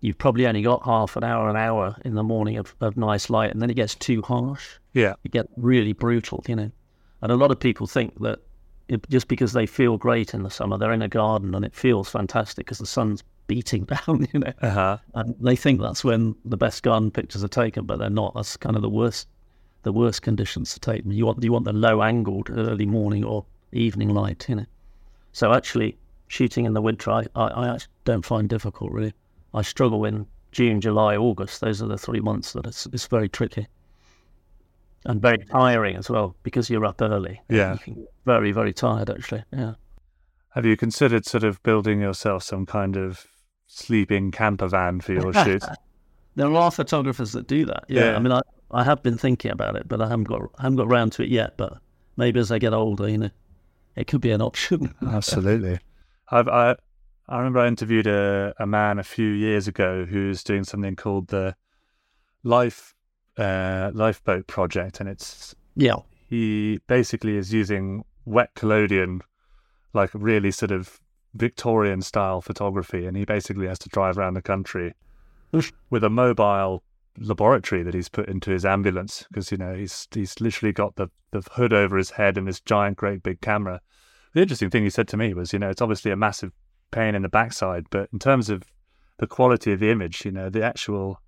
You've 0.00 0.18
probably 0.18 0.46
only 0.46 0.62
got 0.62 0.84
half 0.84 1.16
an 1.16 1.24
hour, 1.24 1.48
an 1.50 1.56
hour 1.56 1.96
in 2.04 2.14
the 2.14 2.22
morning 2.22 2.56
of, 2.56 2.72
of 2.80 2.96
nice 2.96 3.28
light, 3.30 3.50
and 3.50 3.60
then 3.60 3.68
it 3.68 3.74
gets 3.74 3.96
too 3.96 4.22
harsh. 4.22 4.78
Yeah, 4.92 5.14
it 5.24 5.32
gets 5.32 5.48
really 5.56 5.92
brutal, 5.92 6.44
you 6.46 6.54
know. 6.54 6.70
And 7.20 7.32
a 7.32 7.36
lot 7.36 7.50
of 7.50 7.58
people 7.58 7.88
think 7.88 8.20
that 8.20 8.38
it, 8.88 9.08
just 9.10 9.26
because 9.26 9.52
they 9.52 9.66
feel 9.66 9.96
great 9.96 10.34
in 10.34 10.44
the 10.44 10.50
summer, 10.50 10.78
they're 10.78 10.92
in 10.92 11.02
a 11.02 11.08
garden 11.08 11.54
and 11.54 11.64
it 11.64 11.74
feels 11.74 12.08
fantastic 12.08 12.66
because 12.66 12.78
the 12.78 12.86
sun's 12.86 13.24
beating 13.48 13.84
down, 14.06 14.28
you 14.32 14.40
know. 14.40 14.52
Uh-huh. 14.62 14.98
And 15.14 15.34
they 15.40 15.56
think 15.56 15.80
that's 15.80 16.04
when 16.04 16.36
the 16.44 16.56
best 16.56 16.84
garden 16.84 17.10
pictures 17.10 17.42
are 17.42 17.48
taken, 17.48 17.84
but 17.84 17.98
they're 17.98 18.08
not. 18.08 18.34
That's 18.34 18.56
kind 18.56 18.76
of 18.76 18.82
the 18.82 18.88
worst, 18.88 19.26
the 19.82 19.92
worst 19.92 20.22
conditions 20.22 20.72
to 20.74 20.80
take 20.80 21.02
them. 21.02 21.10
You 21.10 21.26
want 21.26 21.42
you 21.42 21.52
want 21.52 21.64
the 21.64 21.72
low 21.72 22.02
angled 22.02 22.50
early 22.50 22.86
morning 22.86 23.24
or 23.24 23.44
evening 23.72 24.10
light, 24.10 24.48
you 24.48 24.54
know. 24.54 24.66
So 25.32 25.52
actually, 25.52 25.98
shooting 26.28 26.64
in 26.64 26.74
the 26.74 26.82
winter, 26.82 27.10
I, 27.10 27.26
I, 27.34 27.46
I 27.46 27.78
don't 28.04 28.24
find 28.24 28.48
difficult 28.48 28.92
really. 28.92 29.14
I 29.52 29.62
struggle 29.62 30.04
in 30.04 30.26
June, 30.52 30.80
July, 30.80 31.16
August. 31.16 31.60
Those 31.60 31.82
are 31.82 31.88
the 31.88 31.98
three 31.98 32.20
months 32.20 32.52
that 32.52 32.66
it's, 32.66 32.86
it's 32.86 33.06
very 33.06 33.28
tricky 33.28 33.66
and 35.04 35.22
very 35.22 35.38
tiring 35.38 35.96
as 35.96 36.10
well 36.10 36.36
because 36.42 36.68
you're 36.68 36.84
up 36.84 37.00
early. 37.00 37.40
Yeah, 37.48 37.76
very 38.24 38.52
very 38.52 38.72
tired 38.72 39.10
actually. 39.10 39.44
Yeah. 39.52 39.74
Have 40.50 40.66
you 40.66 40.76
considered 40.76 41.24
sort 41.24 41.44
of 41.44 41.62
building 41.62 42.00
yourself 42.00 42.42
some 42.42 42.66
kind 42.66 42.96
of 42.96 43.26
sleeping 43.68 44.32
camper 44.32 44.66
van 44.66 45.00
for 45.00 45.12
your 45.12 45.32
shoot? 45.32 45.62
there 46.34 46.52
are 46.52 46.70
photographers 46.70 47.32
that 47.32 47.46
do 47.46 47.64
that. 47.66 47.84
Yeah. 47.88 48.10
yeah. 48.10 48.16
I 48.16 48.18
mean, 48.18 48.32
I, 48.32 48.40
I 48.70 48.84
have 48.84 49.02
been 49.02 49.18
thinking 49.18 49.50
about 49.50 49.76
it, 49.76 49.86
but 49.86 50.00
I 50.00 50.08
haven't 50.08 50.24
got 50.28 50.42
I 50.58 50.62
haven't 50.62 50.76
got 50.76 50.86
around 50.86 51.12
to 51.12 51.22
it 51.22 51.28
yet. 51.28 51.56
But 51.56 51.78
maybe 52.16 52.40
as 52.40 52.50
I 52.50 52.58
get 52.58 52.72
older, 52.72 53.08
you 53.08 53.18
know, 53.18 53.30
it 53.94 54.06
could 54.06 54.20
be 54.20 54.30
an 54.30 54.42
option. 54.42 54.94
Absolutely. 55.06 55.78
I've, 56.30 56.48
I 56.48 56.76
I 57.28 57.38
remember 57.38 57.60
I 57.60 57.68
interviewed 57.68 58.06
a, 58.06 58.54
a 58.58 58.66
man 58.66 58.98
a 58.98 59.04
few 59.04 59.28
years 59.28 59.68
ago 59.68 60.04
who's 60.04 60.42
doing 60.42 60.64
something 60.64 60.96
called 60.96 61.28
the 61.28 61.54
Life 62.42 62.94
uh, 63.36 63.90
Lifeboat 63.94 64.46
Project, 64.46 65.00
and 65.00 65.08
it's 65.08 65.54
yeah. 65.76 65.96
He 66.28 66.80
basically 66.86 67.36
is 67.36 67.54
using 67.54 68.04
wet 68.26 68.50
collodion, 68.54 69.22
like 69.94 70.10
really 70.12 70.50
sort 70.50 70.70
of 70.70 71.00
Victorian 71.34 72.02
style 72.02 72.40
photography, 72.40 73.06
and 73.06 73.16
he 73.16 73.24
basically 73.24 73.66
has 73.66 73.78
to 73.80 73.88
drive 73.88 74.18
around 74.18 74.34
the 74.34 74.42
country 74.42 74.94
with 75.90 76.04
a 76.04 76.10
mobile 76.10 76.82
laboratory 77.18 77.82
that 77.82 77.94
he's 77.94 78.08
put 78.08 78.28
into 78.28 78.50
his 78.50 78.64
ambulance 78.64 79.24
because 79.28 79.50
you 79.50 79.56
know 79.56 79.74
he's 79.74 80.06
he's 80.12 80.40
literally 80.40 80.72
got 80.72 80.94
the 80.96 81.08
the 81.30 81.42
hood 81.52 81.72
over 81.72 81.96
his 81.96 82.10
head 82.10 82.38
and 82.38 82.46
this 82.46 82.60
giant, 82.60 82.96
great 82.96 83.22
big 83.22 83.40
camera. 83.40 83.80
The 84.32 84.42
interesting 84.42 84.70
thing 84.70 84.84
he 84.84 84.90
said 84.90 85.08
to 85.08 85.16
me 85.16 85.34
was, 85.34 85.52
you 85.52 85.58
know, 85.58 85.70
it's 85.70 85.82
obviously 85.82 86.10
a 86.10 86.16
massive 86.16 86.52
pain 86.90 87.14
in 87.14 87.22
the 87.22 87.28
backside, 87.28 87.86
but 87.90 88.08
in 88.12 88.18
terms 88.18 88.48
of 88.48 88.62
the 89.18 89.26
quality 89.26 89.72
of 89.72 89.80
the 89.80 89.90
image, 89.90 90.24
you 90.24 90.30
know, 90.30 90.48
the 90.48 90.62
actual 90.62 91.20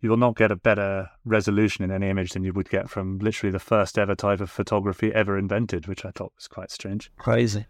you 0.00 0.10
will 0.10 0.16
not 0.16 0.36
get 0.36 0.52
a 0.52 0.56
better 0.56 1.10
resolution 1.24 1.84
in 1.84 1.90
any 1.90 2.08
image 2.08 2.30
than 2.30 2.44
you 2.44 2.52
would 2.52 2.70
get 2.70 2.88
from 2.88 3.18
literally 3.18 3.50
the 3.50 3.58
first 3.58 3.98
ever 3.98 4.14
type 4.14 4.40
of 4.40 4.50
photography 4.50 5.12
ever 5.12 5.36
invented, 5.36 5.88
which 5.88 6.04
I 6.04 6.10
thought 6.10 6.32
was 6.36 6.46
quite 6.46 6.70
strange. 6.70 7.10
Crazy. 7.18 7.66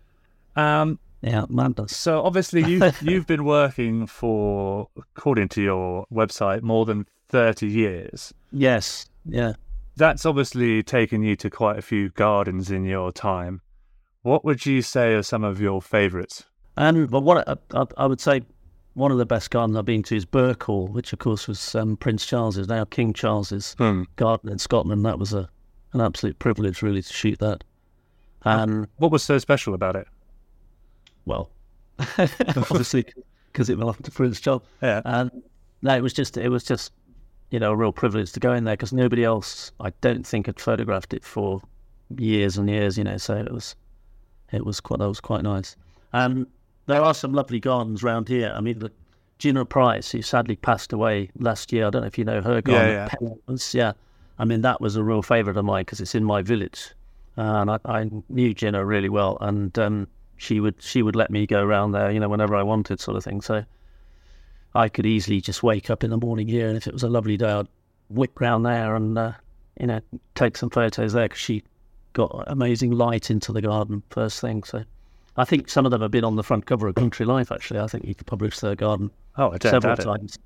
Um, 0.55 0.99
yeah, 1.23 1.47
madness. 1.49 1.97
So 1.97 2.23
obviously 2.23 2.65
you've 2.65 3.03
you've 3.03 3.27
been 3.27 3.45
working 3.45 4.07
for, 4.07 4.89
according 4.97 5.49
to 5.51 5.63
your 5.63 6.07
website, 6.13 6.63
more 6.63 6.85
than 6.85 7.07
thirty 7.29 7.67
years. 7.67 8.33
Yes. 8.53 9.07
Yeah. 9.25 9.55
That's 9.97 10.25
obviously 10.25 10.83
taken 10.83 11.23
you 11.23 11.35
to 11.37 11.51
quite 11.51 11.79
a 11.79 11.83
few 11.83 12.11
gardens 12.11 12.71
in 12.71 12.85
your 12.85 13.11
time. 13.11 13.61
What 14.23 14.45
would 14.45 14.65
you 14.65 14.81
say 14.81 15.15
are 15.15 15.23
some 15.23 15.43
of 15.43 15.61
your 15.61 15.83
favourites? 15.83 16.45
And 16.77 17.11
well, 17.11 17.23
what 17.23 17.49
I, 17.75 17.87
I, 17.97 18.07
would 18.07 18.21
say, 18.21 18.43
one 18.95 19.11
of 19.11 19.19
the 19.19 19.27
best 19.27 19.51
gardens 19.51 19.77
I've 19.77 19.85
been 19.85 20.05
to 20.05 20.17
is 20.17 20.25
Birkhall, 20.25 20.87
which 20.87 21.13
of 21.13 21.19
course 21.19 21.49
was 21.49 21.75
um, 21.75 21.97
Prince 21.97 22.25
Charles's, 22.25 22.69
now 22.69 22.85
King 22.85 23.13
Charles's 23.13 23.75
hmm. 23.79 24.05
garden 24.15 24.51
in 24.51 24.59
Scotland. 24.59 25.05
That 25.05 25.19
was 25.19 25.33
a 25.33 25.49
an 25.93 26.01
absolute 26.01 26.39
privilege, 26.39 26.83
really, 26.83 27.03
to 27.03 27.13
shoot 27.13 27.39
that. 27.39 27.65
And 28.45 28.87
what 28.97 29.11
was 29.11 29.23
so 29.23 29.39
special 29.39 29.75
about 29.75 29.97
it? 29.97 30.07
Well, 31.29 31.51
obviously 32.19 33.07
because 33.53 33.71
it 33.71 33.79
belonged 33.79 34.05
to 34.05 34.11
Prince 34.11 34.41
John. 34.41 34.61
Yeah. 34.83 35.03
And 35.05 35.31
no, 35.83 35.97
it 35.97 36.03
was 36.03 36.13
just 36.13 36.37
it 36.37 36.49
was 36.49 36.65
just 36.65 36.93
you 37.51 37.59
know 37.59 37.73
a 37.73 37.77
real 37.77 37.93
privilege 37.93 38.33
to 38.33 38.41
go 38.41 38.53
in 38.53 38.65
there 38.65 38.75
because 38.75 38.93
nobody 38.93 39.25
else 39.25 39.73
I 39.81 39.91
don't 40.01 40.27
think 40.27 40.47
had 40.47 40.61
photographed 40.61 41.15
it 41.15 41.25
for 41.25 41.61
years 42.17 42.59
and 42.59 42.69
years. 42.69 42.99
You 42.99 43.05
know, 43.05 43.17
so 43.17 43.37
it 43.37 43.53
was 43.53 43.77
it 44.53 44.65
was 44.65 44.81
quite 44.81 44.99
that 44.99 45.09
was 45.09 45.21
quite 45.21 45.43
nice. 45.43 45.77
And 46.13 46.47
there 46.87 47.03
are 47.03 47.15
some 47.15 47.33
lovely 47.33 47.61
gardens 47.61 48.03
around 48.03 48.29
here. 48.29 48.53
I 48.55 48.61
mean, 48.61 48.79
the 48.79 48.91
Gina 49.39 49.65
Price, 49.65 50.11
who 50.11 50.23
sadly 50.23 50.57
passed 50.57 50.93
away 50.93 51.31
last 51.39 51.73
year. 51.73 51.87
I 51.87 51.91
don't 51.91 52.03
know 52.03 52.09
if 52.09 52.19
you 52.19 52.25
know 52.25 52.41
her 52.41 52.61
garden. 52.61 52.91
Yeah, 52.91 53.09
yeah. 53.21 53.57
yeah. 53.73 53.93
I 54.39 54.45
mean, 54.45 54.63
that 54.63 54.81
was 54.81 54.97
a 54.97 55.03
real 55.03 55.23
favourite 55.23 55.57
of 55.57 55.65
mine 55.65 55.83
because 55.83 56.01
it's 56.01 56.15
in 56.15 56.25
my 56.25 56.43
village. 56.43 56.93
Uh, 57.37 57.43
and 57.61 57.71
I, 57.71 57.79
I, 57.85 58.11
knew 58.29 58.55
Gina 58.55 58.85
really 58.85 59.09
well. 59.09 59.39
And 59.41 59.77
um, 59.79 60.09
she 60.39 60.61
would 60.61 60.81
she 60.81 61.03
would 61.03 61.17
let 61.17 61.31
me 61.31 61.47
go 61.47 61.63
around 61.63 61.93
there, 61.93 62.11
you 62.11 62.21
know, 62.21 62.29
whenever 62.29 62.57
I 62.57 62.63
wanted, 62.63 63.01
sort 63.01 63.17
of 63.17 63.25
thing. 63.25 63.43
So 63.43 63.65
I 64.75 64.89
could 64.89 65.05
easily 65.05 65.41
just 65.41 65.63
wake 65.63 65.91
up 65.91 66.03
in 66.03 66.11
the 66.11 66.17
morning 66.17 66.49
here, 66.49 66.69
and 66.69 66.77
if 66.77 66.87
it 66.87 66.93
was 66.93 67.03
a 67.03 67.09
lovely 67.09 67.37
day, 67.37 67.51
I'd 67.51 67.69
whip 68.09 68.41
round 68.41 68.65
there 68.65 68.97
and 68.97 69.19
uh, 69.19 69.33
you 69.79 69.87
know 69.87 70.01
take 70.35 70.57
some 70.57 70.71
photos 70.71 71.13
there 71.13 71.27
because 71.27 71.41
she 71.41 71.63
got 72.15 72.45
amazing 72.47 72.93
light 72.93 73.31
into 73.31 73.53
the 73.53 73.61
garden 73.61 74.03
first 74.11 74.41
thing. 74.41 74.63
So 74.63 74.85
I 75.37 75.45
think 75.45 75.69
some 75.69 75.85
of 75.85 75.91
them 75.91 76.01
have 76.01 76.11
been 76.11 76.25
on 76.25 76.37
the 76.37 76.43
front 76.43 76.67
cover 76.67 76.89
of 76.89 76.95
Country 76.95 77.27
Life. 77.27 77.53
Actually, 77.53 77.81
I 77.81 77.87
think 77.87 78.05
you 78.05 78.15
could 78.15 78.27
publish 78.27 78.61
their 78.61 78.75
garden 78.75 79.11
oh, 79.37 79.57
several 79.61 79.97
times. 79.97 80.39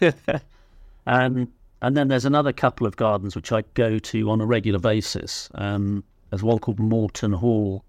and 1.06 1.48
and 1.82 1.96
then 1.96 2.08
there's 2.08 2.24
another 2.24 2.52
couple 2.52 2.86
of 2.86 2.96
gardens 2.96 3.36
which 3.36 3.52
I 3.52 3.62
go 3.74 3.98
to 3.98 4.30
on 4.30 4.40
a 4.40 4.46
regular 4.46 4.78
basis. 4.78 5.50
Um, 5.54 6.04
there's 6.30 6.42
one 6.42 6.58
called 6.58 6.78
Morton 6.78 7.32
Hall 7.32 7.84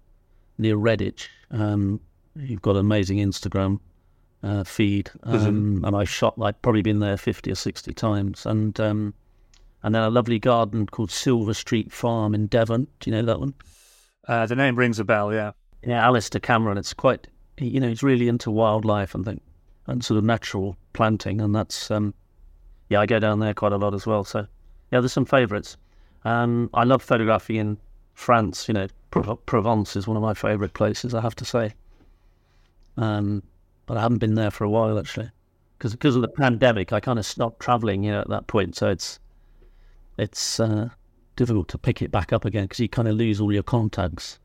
near 0.58 0.76
Redditch. 0.76 1.28
Um, 1.50 2.00
you've 2.36 2.62
got 2.62 2.72
an 2.72 2.80
amazing 2.80 3.18
Instagram 3.18 3.80
uh, 4.42 4.64
feed, 4.64 5.10
um, 5.22 5.84
and 5.84 5.96
I 5.96 6.04
shot. 6.04 6.34
I've 6.40 6.60
probably 6.62 6.82
been 6.82 6.98
there 6.98 7.16
fifty 7.16 7.50
or 7.50 7.54
sixty 7.54 7.92
times, 7.94 8.46
and 8.46 8.78
um, 8.80 9.14
and 9.82 9.94
then 9.94 10.02
a 10.02 10.10
lovely 10.10 10.38
garden 10.38 10.86
called 10.86 11.10
Silver 11.10 11.54
Street 11.54 11.92
Farm 11.92 12.34
in 12.34 12.46
Devon. 12.46 12.86
Do 13.00 13.10
you 13.10 13.16
know 13.16 13.22
that 13.22 13.40
one? 13.40 13.54
Uh, 14.26 14.46
the 14.46 14.56
name 14.56 14.76
rings 14.76 14.98
a 14.98 15.04
bell. 15.04 15.32
Yeah. 15.32 15.52
Yeah, 15.82 16.04
Alistair 16.04 16.40
Cameron. 16.40 16.78
It's 16.78 16.94
quite. 16.94 17.26
You 17.58 17.80
know, 17.80 17.88
he's 17.88 18.02
really 18.02 18.28
into 18.28 18.50
wildlife 18.50 19.14
and 19.14 19.24
think, 19.24 19.42
and 19.86 20.04
sort 20.04 20.18
of 20.18 20.24
natural 20.24 20.76
planting, 20.92 21.40
and 21.40 21.54
that's. 21.54 21.90
Um, 21.90 22.14
yeah, 22.88 23.00
I 23.00 23.06
go 23.06 23.18
down 23.18 23.40
there 23.40 23.54
quite 23.54 23.72
a 23.72 23.76
lot 23.76 23.94
as 23.94 24.06
well. 24.06 24.24
So, 24.24 24.46
yeah, 24.90 25.00
there's 25.00 25.12
some 25.12 25.26
favourites. 25.26 25.76
Um, 26.24 26.70
I 26.72 26.84
love 26.84 27.02
photography 27.02 27.58
in 27.58 27.78
France. 28.18 28.68
You 28.68 28.74
know, 28.74 28.88
Provence 29.10 29.96
is 29.96 30.06
one 30.06 30.16
of 30.16 30.22
my 30.22 30.34
favourite 30.34 30.74
places, 30.74 31.14
I 31.14 31.20
have 31.20 31.36
to 31.36 31.44
say. 31.44 31.74
Um, 32.96 33.42
but 33.86 33.96
I 33.96 34.02
haven't 34.02 34.18
been 34.18 34.34
there 34.34 34.50
for 34.50 34.64
a 34.64 34.70
while 34.70 34.98
actually, 34.98 35.30
because 35.78 35.92
because 35.92 36.16
of 36.16 36.22
the 36.22 36.28
pandemic, 36.28 36.92
I 36.92 37.00
kind 37.00 37.18
of 37.18 37.24
stopped 37.24 37.60
travelling. 37.60 38.02
You 38.02 38.12
know, 38.12 38.20
at 38.20 38.28
that 38.28 38.48
point, 38.48 38.76
so 38.76 38.90
it's 38.90 39.20
it's 40.18 40.58
uh, 40.58 40.88
difficult 41.36 41.68
to 41.68 41.78
pick 41.78 42.02
it 42.02 42.10
back 42.10 42.32
up 42.32 42.44
again 42.44 42.64
because 42.64 42.80
you 42.80 42.88
kind 42.88 43.08
of 43.08 43.14
lose 43.14 43.40
all 43.40 43.52
your 43.52 43.62
contacts. 43.62 44.40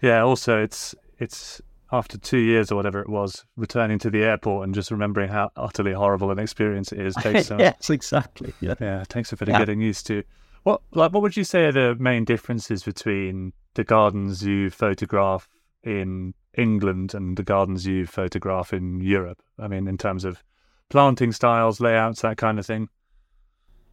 Yeah. 0.00 0.22
Also, 0.22 0.60
it's 0.62 0.94
it's 1.18 1.60
after 1.92 2.16
two 2.16 2.38
years 2.38 2.72
or 2.72 2.76
whatever 2.76 3.00
it 3.00 3.10
was, 3.10 3.44
returning 3.56 3.98
to 3.98 4.08
the 4.10 4.24
airport 4.24 4.64
and 4.64 4.74
just 4.74 4.90
remembering 4.90 5.28
how 5.28 5.50
utterly 5.56 5.92
horrible 5.92 6.30
an 6.30 6.38
experience 6.38 6.90
it 6.92 6.98
is 6.98 7.14
takes 7.20 7.48
some. 7.48 7.60
yes, 7.60 7.90
exactly. 7.90 8.54
Yeah. 8.60 8.74
Yeah, 8.80 9.02
it 9.02 9.10
takes 9.10 9.32
a 9.32 9.36
bit 9.36 9.50
of 9.50 9.58
getting 9.58 9.82
used 9.82 10.06
to. 10.06 10.24
What 10.62 10.80
like 10.92 11.12
what 11.12 11.22
would 11.22 11.36
you 11.36 11.44
say 11.44 11.64
are 11.66 11.72
the 11.72 11.94
main 11.96 12.24
differences 12.24 12.84
between 12.84 13.52
the 13.74 13.84
gardens 13.84 14.44
you 14.44 14.70
photograph 14.70 15.48
in 15.82 16.34
England 16.56 17.14
and 17.14 17.36
the 17.36 17.42
gardens 17.42 17.86
you 17.86 18.06
photograph 18.06 18.72
in 18.72 19.00
Europe? 19.00 19.42
I 19.58 19.66
mean, 19.68 19.88
in 19.88 19.98
terms 19.98 20.24
of 20.24 20.42
planting 20.88 21.32
styles, 21.32 21.80
layouts, 21.80 22.22
that 22.22 22.36
kind 22.36 22.58
of 22.58 22.66
thing. 22.66 22.88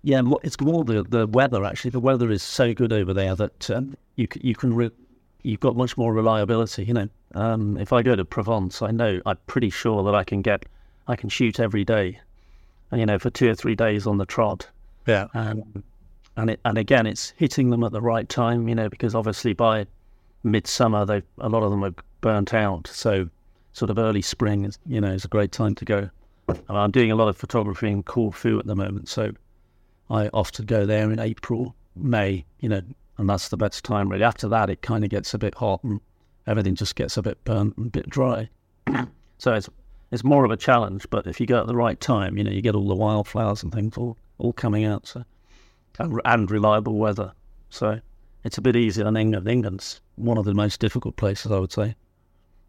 Yeah, 0.02 0.22
it's 0.44 0.60
more 0.62 0.84
the, 0.84 1.04
the 1.04 1.28
weather 1.28 1.66
actually. 1.66 1.92
The 1.92 2.00
weather 2.00 2.30
is 2.30 2.44
so 2.44 2.74
good 2.74 2.94
over 2.94 3.14
there 3.14 3.36
that 3.36 3.70
um, 3.72 3.98
you 4.16 4.28
you 4.40 4.56
can 4.56 4.74
re- 4.74 4.92
you've 5.42 5.60
got 5.60 5.76
much 5.76 5.98
more 5.98 6.14
reliability. 6.14 6.86
You 6.86 6.94
know, 6.94 7.10
um, 7.34 7.78
if 7.78 7.92
I 7.92 8.04
go 8.04 8.16
to 8.16 8.24
Provence, 8.24 8.82
I 8.82 8.92
know 8.92 9.22
I'm 9.26 9.38
pretty 9.48 9.70
sure 9.70 10.04
that 10.04 10.16
I 10.16 10.24
can 10.24 10.42
get 10.42 10.66
I 11.08 11.16
can 11.16 11.30
shoot 11.30 11.60
every 11.60 11.84
day, 11.84 12.20
and 12.92 13.00
you 13.00 13.06
know 13.08 13.18
for 13.18 13.30
two 13.30 13.50
or 13.50 13.56
three 13.56 13.76
days 13.76 14.06
on 14.06 14.18
the 14.18 14.26
trot. 14.26 14.70
Yeah. 15.06 15.28
and 15.34 15.84
and 16.40 16.52
it, 16.52 16.60
and 16.64 16.78
again, 16.78 17.06
it's 17.06 17.32
hitting 17.38 17.70
them 17.70 17.84
at 17.84 17.92
the 17.92 18.02
right 18.02 18.28
time. 18.28 18.68
You 18.68 18.76
know, 18.76 18.90
because 18.90 19.14
obviously 19.14 19.54
by 19.54 19.86
midsummer, 20.44 21.06
they 21.06 21.22
a 21.40 21.50
lot 21.50 21.64
of 21.64 21.72
them 21.72 21.84
are 21.84 21.94
burnt 22.22 22.54
out. 22.54 22.88
So 22.88 23.30
sort 23.74 23.92
of 23.92 23.98
early 23.98 24.22
spring 24.22 24.66
is 24.66 24.80
you 24.86 25.02
know 25.02 25.12
is 25.12 25.26
a 25.26 25.30
great 25.30 25.52
time 25.52 25.76
to 25.76 25.86
go. 25.86 26.10
And 26.48 26.78
I'm 26.78 26.92
doing 26.92 27.12
a 27.12 27.16
lot 27.16 27.28
of 27.28 27.38
photography 27.38 27.90
in 27.90 28.04
Corfu 28.04 28.58
at 28.58 28.66
the 28.66 28.76
moment, 28.76 29.08
so 29.08 29.32
I 30.10 30.30
often 30.30 30.66
go 30.66 30.86
there 30.86 31.12
in 31.12 31.20
April, 31.20 31.76
May. 31.96 32.46
You 32.60 32.70
know, 32.70 32.82
and 33.18 33.30
that's 33.30 33.50
the 33.50 33.58
best 33.58 33.84
time 33.84 34.10
really. 34.10 34.24
After 34.24 34.48
that, 34.48 34.70
it 34.70 34.82
kind 34.82 35.04
of 35.04 35.10
gets 35.10 35.34
a 35.34 35.38
bit 35.38 35.56
hot 35.56 35.84
and 35.84 36.00
everything 36.48 36.76
just 36.76 36.96
gets 36.96 37.18
a 37.18 37.22
bit 37.22 37.44
burnt 37.44 37.78
and 37.78 37.88
a 37.88 37.90
bit 37.90 38.10
dry. 38.10 38.50
so 39.38 39.54
it's 39.54 39.70
it's 40.12 40.24
more 40.24 40.46
of 40.46 40.52
a 40.52 40.58
challenge. 40.58 41.06
But 41.10 41.28
if 41.28 41.40
you 41.40 41.46
go 41.46 41.60
at 41.60 41.68
the 41.68 41.76
right 41.76 42.00
time, 42.00 42.38
you 42.38 42.44
know, 42.44 42.52
you 42.52 42.62
get 42.62 42.76
all 42.76 42.88
the 42.88 42.96
wildflowers 42.96 43.62
and 43.62 43.74
things 43.74 43.98
all 43.98 44.18
all 44.38 44.54
coming 44.54 44.86
out. 44.86 45.06
So 45.06 45.26
and, 46.00 46.20
and 46.26 46.50
reliable 46.50 46.98
weather. 46.98 47.34
So 47.70 48.00
it's 48.44 48.58
a 48.58 48.62
bit 48.62 48.76
easier 48.76 49.04
than 49.04 49.18
England. 49.18 49.48
England's 49.48 50.02
one 50.16 50.38
of 50.38 50.46
the 50.46 50.54
most 50.54 50.80
difficult 50.80 51.16
places, 51.18 51.52
I 51.52 51.60
would 51.60 51.72
say, 51.72 51.96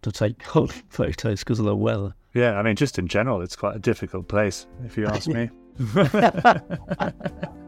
to 0.02 0.12
take 0.12 0.44
golden 0.52 0.82
photos 0.88 1.40
because 1.40 1.58
of 1.58 1.64
the 1.64 1.76
weather. 1.76 2.14
Yeah, 2.34 2.58
I 2.58 2.62
mean, 2.62 2.76
just 2.76 2.98
in 2.98 3.08
general, 3.08 3.42
it's 3.42 3.56
quite 3.56 3.76
a 3.76 3.80
difficult 3.80 4.28
place, 4.28 4.66
if 4.84 4.96
you 4.96 5.06
ask 5.06 5.28
me. 5.28 5.50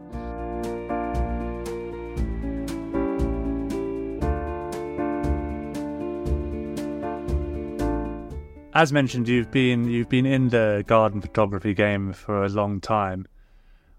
As 8.75 8.91
mentioned, 8.91 9.27
you've 9.27 9.51
been 9.51 9.87
you've 9.87 10.09
been 10.09 10.25
in 10.25 10.49
the 10.49 10.83
garden 10.87 11.21
photography 11.21 11.75
game 11.75 12.11
for 12.11 12.43
a 12.43 12.49
long 12.49 12.81
time. 12.81 13.27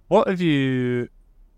What 0.09 0.27
have 0.27 0.41
you 0.41 1.09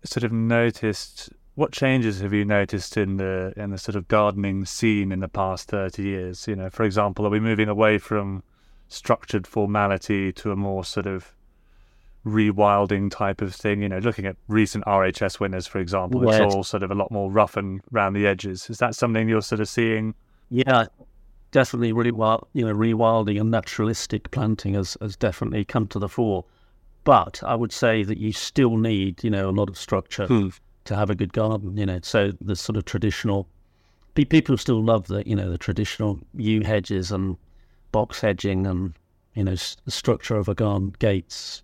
sort 0.07 0.23
of 0.23 0.31
noticed? 0.31 1.29
What 1.55 1.71
changes 1.71 2.21
have 2.21 2.33
you 2.33 2.45
noticed 2.45 2.97
in 2.97 3.17
the 3.17 3.53
in 3.57 3.71
the 3.71 3.77
sort 3.77 3.95
of 3.95 4.07
gardening 4.07 4.65
scene 4.65 5.11
in 5.11 5.19
the 5.19 5.27
past 5.27 5.67
thirty 5.69 6.03
years? 6.03 6.47
You 6.47 6.55
know, 6.55 6.69
for 6.69 6.83
example, 6.83 7.25
are 7.25 7.29
we 7.29 7.39
moving 7.39 7.67
away 7.69 7.97
from 7.97 8.43
structured 8.89 9.45
formality 9.47 10.31
to 10.33 10.51
a 10.51 10.55
more 10.55 10.85
sort 10.85 11.07
of 11.07 11.33
rewilding 12.25 13.09
type 13.09 13.41
of 13.41 13.53
thing? 13.55 13.81
You 13.81 13.89
know, 13.89 13.99
looking 13.99 14.25
at 14.25 14.35
recent 14.47 14.85
RHS 14.85 15.39
winners, 15.39 15.67
for 15.67 15.79
example, 15.79 16.21
Right. 16.21 16.41
it's 16.41 16.53
all 16.55 16.63
sort 16.63 16.83
of 16.83 16.91
a 16.91 16.95
lot 16.95 17.11
more 17.11 17.31
rough 17.31 17.57
and 17.57 17.81
round 17.91 18.15
the 18.15 18.27
edges. 18.27 18.69
Is 18.69 18.77
that 18.77 18.95
something 18.95 19.27
you're 19.27 19.41
sort 19.41 19.61
of 19.61 19.67
seeing? 19.69 20.13
Yeah, 20.49 20.85
definitely 21.51 21.91
really 21.91 22.11
wild, 22.11 22.47
you 22.53 22.65
know, 22.65 22.73
rewilding 22.73 23.39
and 23.39 23.51
naturalistic 23.51 24.31
planting 24.31 24.75
has, 24.75 24.95
has 25.01 25.15
definitely 25.15 25.65
come 25.65 25.87
to 25.87 25.99
the 25.99 26.07
fore. 26.09 26.45
But 27.07 27.41
I 27.41 27.55
would 27.55 27.71
say 27.71 28.03
that 28.03 28.17
you 28.17 28.33
still 28.33 28.75
need, 28.75 29.23
you 29.23 29.29
know, 29.29 29.49
a 29.49 29.55
lot 29.59 29.69
of 29.69 29.77
structure 29.77 30.27
to 30.83 30.95
have 30.97 31.09
a 31.09 31.15
good 31.15 31.31
garden, 31.31 31.77
you 31.77 31.85
know. 31.85 31.99
So 32.03 32.33
the 32.41 32.53
sort 32.53 32.75
of 32.75 32.83
traditional, 32.83 33.47
people 34.13 34.57
still 34.57 34.83
love 34.83 35.07
the, 35.07 35.25
you 35.25 35.33
know, 35.33 35.49
the 35.49 35.57
traditional 35.57 36.19
yew 36.35 36.63
hedges 36.63 37.09
and 37.09 37.37
box 37.93 38.19
hedging 38.19 38.67
and, 38.67 38.93
you 39.35 39.45
know, 39.45 39.55
the 39.85 39.91
structure 39.91 40.35
of 40.35 40.49
a 40.49 40.53
garden, 40.53 40.95
gates, 40.99 41.63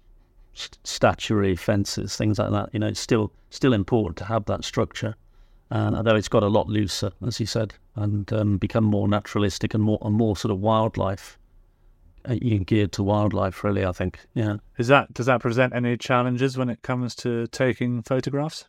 st- 0.53 0.77
statuary, 0.85 1.57
fences, 1.57 2.15
things 2.15 2.39
like 2.39 2.51
that. 2.51 2.69
You 2.71 2.79
know, 2.79 2.87
it's 2.87 3.01
still 3.01 3.33
still 3.49 3.73
important 3.73 4.15
to 4.19 4.25
have 4.25 4.45
that 4.45 4.63
structure. 4.63 5.13
And 5.69 5.93
although 5.93 6.15
it's 6.15 6.29
got 6.29 6.43
a 6.43 6.47
lot 6.47 6.69
looser, 6.69 7.11
as 7.27 7.41
you 7.41 7.47
said, 7.47 7.73
and 7.97 8.31
um, 8.31 8.57
become 8.59 8.85
more 8.85 9.09
naturalistic 9.09 9.73
and 9.73 9.83
more 9.83 9.99
and 10.03 10.15
more 10.15 10.37
sort 10.37 10.53
of 10.53 10.61
wildlife, 10.61 11.37
geared 12.65 12.91
to 12.93 13.03
wildlife. 13.03 13.63
Really, 13.63 13.85
I 13.85 13.91
think. 13.91 14.19
Yeah. 14.33 14.57
Is 14.77 14.87
that 14.87 15.13
does 15.13 15.25
that 15.27 15.41
present 15.41 15.73
any 15.75 15.97
challenges 15.97 16.57
when 16.57 16.69
it 16.69 16.81
comes 16.81 17.15
to 17.15 17.47
taking 17.47 18.01
photographs? 18.03 18.65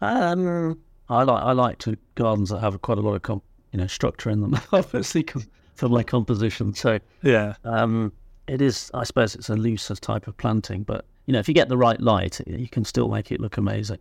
Um, 0.00 0.80
I 1.08 1.22
like 1.22 1.42
I 1.42 1.52
like 1.52 1.78
to 1.78 1.96
gardens 2.14 2.50
that 2.50 2.60
have 2.60 2.80
quite 2.82 2.98
a 2.98 3.00
lot 3.00 3.14
of 3.14 3.22
com- 3.22 3.42
you 3.72 3.78
know 3.78 3.86
structure 3.86 4.30
in 4.30 4.40
them, 4.40 4.58
obviously 4.72 5.22
com- 5.22 5.46
for 5.74 5.88
my 5.88 6.02
composition. 6.02 6.74
So 6.74 6.98
Yeah, 7.22 7.54
um, 7.64 8.12
it 8.46 8.60
is. 8.60 8.90
I 8.94 9.04
suppose 9.04 9.34
it's 9.34 9.48
a 9.48 9.56
looser 9.56 9.94
type 9.96 10.26
of 10.26 10.36
planting, 10.36 10.82
but 10.82 11.04
you 11.26 11.32
know, 11.32 11.38
if 11.38 11.48
you 11.48 11.54
get 11.54 11.68
the 11.68 11.76
right 11.76 12.00
light, 12.00 12.40
you 12.46 12.68
can 12.68 12.84
still 12.84 13.08
make 13.08 13.30
it 13.30 13.40
look 13.40 13.58
amazing. 13.58 13.98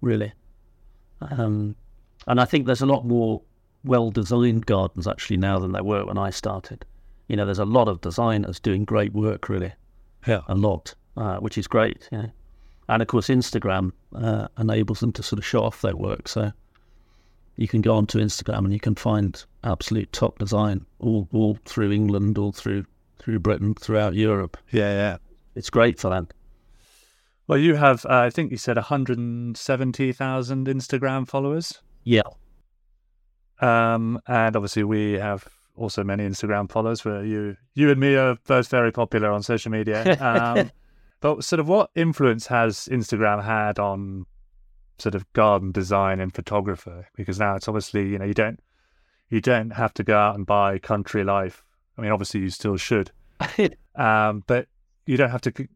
Really. 0.00 0.32
Um, 1.20 1.76
and 2.26 2.40
I 2.40 2.44
think 2.44 2.66
there's 2.66 2.80
a 2.80 2.86
lot 2.86 3.04
more 3.04 3.42
well-designed 3.84 4.66
gardens 4.66 5.06
actually 5.06 5.36
now 5.36 5.58
than 5.58 5.72
there 5.72 5.84
were 5.84 6.04
when 6.06 6.18
I 6.18 6.30
started. 6.30 6.84
You 7.28 7.36
know, 7.36 7.44
there's 7.44 7.58
a 7.58 7.64
lot 7.64 7.88
of 7.88 8.00
designers 8.00 8.60
doing 8.60 8.84
great 8.84 9.12
work, 9.12 9.48
really 9.48 9.72
yeah. 10.26 10.40
a 10.48 10.54
lot, 10.54 10.94
uh, 11.16 11.38
which 11.38 11.58
is 11.58 11.66
great. 11.66 12.08
Know. 12.12 12.30
And 12.88 13.02
of 13.02 13.08
course, 13.08 13.28
Instagram 13.28 13.92
uh, 14.14 14.48
enables 14.58 15.00
them 15.00 15.12
to 15.12 15.22
sort 15.22 15.38
of 15.38 15.46
show 15.46 15.62
off 15.62 15.82
their 15.82 15.96
work. 15.96 16.28
So 16.28 16.52
you 17.56 17.68
can 17.68 17.80
go 17.80 17.94
onto 17.94 18.18
Instagram 18.18 18.58
and 18.58 18.72
you 18.72 18.80
can 18.80 18.94
find 18.94 19.42
absolute 19.64 20.12
top 20.12 20.38
design 20.38 20.84
all 20.98 21.28
all 21.32 21.58
through 21.64 21.92
England, 21.92 22.38
all 22.38 22.52
through 22.52 22.84
through 23.18 23.38
Britain, 23.38 23.74
throughout 23.74 24.14
Europe. 24.14 24.56
Yeah, 24.70 24.92
yeah. 24.92 25.16
It's 25.54 25.70
great 25.70 26.00
for 26.00 26.10
that. 26.10 26.32
Well, 27.46 27.58
you 27.58 27.74
have, 27.74 28.04
uh, 28.06 28.20
I 28.20 28.30
think 28.30 28.50
you 28.50 28.56
said 28.56 28.76
170,000 28.76 30.66
Instagram 30.66 31.28
followers. 31.28 31.80
Yeah, 32.04 32.22
Um, 33.60 34.20
and 34.26 34.56
obviously, 34.56 34.84
we 34.84 35.12
have 35.12 35.46
also 35.76 36.04
many 36.04 36.26
Instagram 36.28 36.70
followers. 36.70 37.04
Where 37.04 37.24
you, 37.24 37.56
you 37.74 37.90
and 37.90 38.00
me 38.00 38.14
are 38.16 38.36
both 38.46 38.68
very 38.68 38.92
popular 38.92 39.30
on 39.30 39.42
social 39.42 39.70
media. 39.72 40.16
Um, 40.20 40.70
but 41.20 41.44
sort 41.44 41.60
of, 41.60 41.68
what 41.68 41.90
influence 41.94 42.48
has 42.48 42.88
Instagram 42.90 43.44
had 43.44 43.78
on 43.78 44.26
sort 44.98 45.14
of 45.14 45.30
garden 45.34 45.70
design 45.70 46.18
and 46.18 46.34
photographer? 46.34 47.06
Because 47.16 47.38
now 47.38 47.54
it's 47.54 47.68
obviously, 47.68 48.08
you 48.08 48.18
know, 48.18 48.24
you 48.24 48.34
don't, 48.34 48.58
you 49.28 49.40
don't 49.40 49.70
have 49.70 49.94
to 49.94 50.02
go 50.04 50.18
out 50.18 50.34
and 50.34 50.44
buy 50.44 50.78
Country 50.78 51.22
Life. 51.22 51.62
I 51.96 52.02
mean, 52.02 52.10
obviously, 52.10 52.40
you 52.40 52.50
still 52.50 52.76
should, 52.76 53.12
um, 53.94 54.42
but 54.48 54.66
you 55.06 55.16
don't 55.16 55.30
have 55.30 55.42
to 55.42 55.52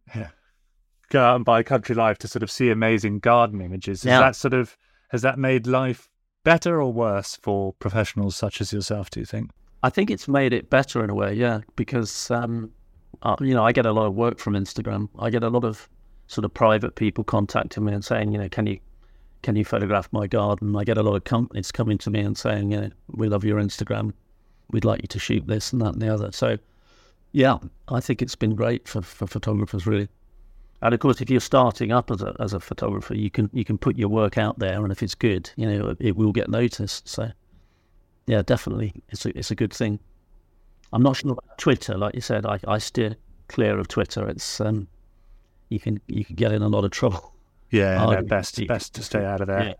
go 1.10 1.22
out 1.24 1.36
and 1.36 1.44
buy 1.44 1.62
Country 1.62 1.94
Life 1.94 2.18
to 2.18 2.28
sort 2.28 2.42
of 2.42 2.50
see 2.50 2.70
amazing 2.70 3.20
garden 3.20 3.60
images. 3.60 4.00
Is 4.00 4.06
Yeah. 4.06 4.20
that 4.20 4.34
sort 4.36 4.54
of 4.54 4.76
has 5.10 5.22
that 5.22 5.38
made 5.38 5.66
life 5.68 6.08
better 6.42 6.82
or 6.82 6.92
worse 6.92 7.36
for 7.40 7.72
professionals 7.74 8.34
such 8.34 8.60
as 8.60 8.72
yourself? 8.72 9.10
Do 9.10 9.20
you 9.20 9.26
think? 9.26 9.50
I 9.82 9.90
think 9.90 10.10
it's 10.10 10.26
made 10.26 10.52
it 10.52 10.70
better 10.70 11.04
in 11.04 11.10
a 11.10 11.14
way. 11.14 11.34
Yeah, 11.34 11.60
because 11.76 12.30
um, 12.30 12.70
uh, 13.22 13.36
you 13.40 13.54
know 13.54 13.64
I 13.64 13.72
get 13.72 13.86
a 13.86 13.92
lot 13.92 14.06
of 14.06 14.14
work 14.14 14.38
from 14.38 14.54
Instagram. 14.54 15.08
I 15.18 15.30
get 15.30 15.42
a 15.42 15.48
lot 15.48 15.64
of 15.64 15.88
sort 16.28 16.44
of 16.44 16.52
private 16.52 16.96
people 16.96 17.24
contacting 17.24 17.84
me 17.84 17.92
and 17.92 18.04
saying, 18.04 18.32
you 18.32 18.38
know, 18.38 18.48
can 18.48 18.66
you 18.66 18.78
can 19.42 19.56
you 19.56 19.64
photograph 19.64 20.08
my 20.12 20.26
garden? 20.26 20.74
I 20.76 20.84
get 20.84 20.98
a 20.98 21.02
lot 21.02 21.14
of 21.14 21.24
companies 21.24 21.70
coming 21.70 21.98
to 21.98 22.10
me 22.10 22.20
and 22.20 22.36
saying, 22.36 22.72
you 22.72 22.80
know, 22.80 22.90
we 23.12 23.28
love 23.28 23.44
your 23.44 23.60
Instagram. 23.60 24.12
We'd 24.70 24.84
like 24.84 25.02
you 25.02 25.08
to 25.08 25.18
shoot 25.18 25.46
this 25.46 25.72
and 25.72 25.80
that 25.82 25.92
and 25.92 26.02
the 26.02 26.12
other. 26.12 26.32
So, 26.32 26.58
yeah, 27.32 27.58
I 27.88 28.00
think 28.00 28.22
it's 28.22 28.34
been 28.34 28.56
great 28.56 28.88
for, 28.88 29.02
for 29.02 29.26
photographers 29.26 29.86
really. 29.86 30.08
And 30.82 30.92
of 30.92 31.00
course, 31.00 31.20
if 31.20 31.30
you're 31.30 31.40
starting 31.40 31.92
up 31.92 32.10
as 32.10 32.22
a 32.22 32.34
as 32.38 32.52
a 32.52 32.60
photographer, 32.60 33.14
you 33.14 33.30
can 33.30 33.48
you 33.52 33.64
can 33.64 33.78
put 33.78 33.96
your 33.96 34.08
work 34.08 34.36
out 34.36 34.58
there, 34.58 34.82
and 34.82 34.92
if 34.92 35.02
it's 35.02 35.14
good, 35.14 35.50
you 35.56 35.66
know, 35.66 35.90
it, 35.90 35.96
it 36.00 36.16
will 36.16 36.32
get 36.32 36.50
noticed. 36.50 37.08
So, 37.08 37.30
yeah, 38.26 38.42
definitely, 38.42 38.92
it's 39.08 39.26
a 39.26 39.36
it's 39.38 39.50
a 39.50 39.54
good 39.54 39.72
thing. 39.72 40.00
I'm 40.92 41.02
not 41.02 41.16
sure 41.16 41.32
about 41.32 41.58
Twitter, 41.58 41.96
like 41.98 42.14
you 42.14 42.20
said. 42.20 42.46
I, 42.46 42.60
I 42.66 42.78
steer 42.78 43.16
clear 43.48 43.78
of 43.78 43.88
Twitter. 43.88 44.28
It's 44.28 44.60
um, 44.60 44.88
you 45.68 45.80
can 45.80 46.00
you 46.06 46.24
can 46.24 46.36
get 46.36 46.52
in 46.52 46.62
a 46.62 46.68
lot 46.68 46.84
of 46.84 46.90
trouble. 46.90 47.32
Yeah, 47.70 47.96
no, 48.04 48.22
best 48.22 48.64
best 48.68 48.94
to 48.94 49.02
stay 49.02 49.24
out 49.24 49.40
of 49.40 49.48
there. 49.48 49.64
Yeah. 49.64 49.74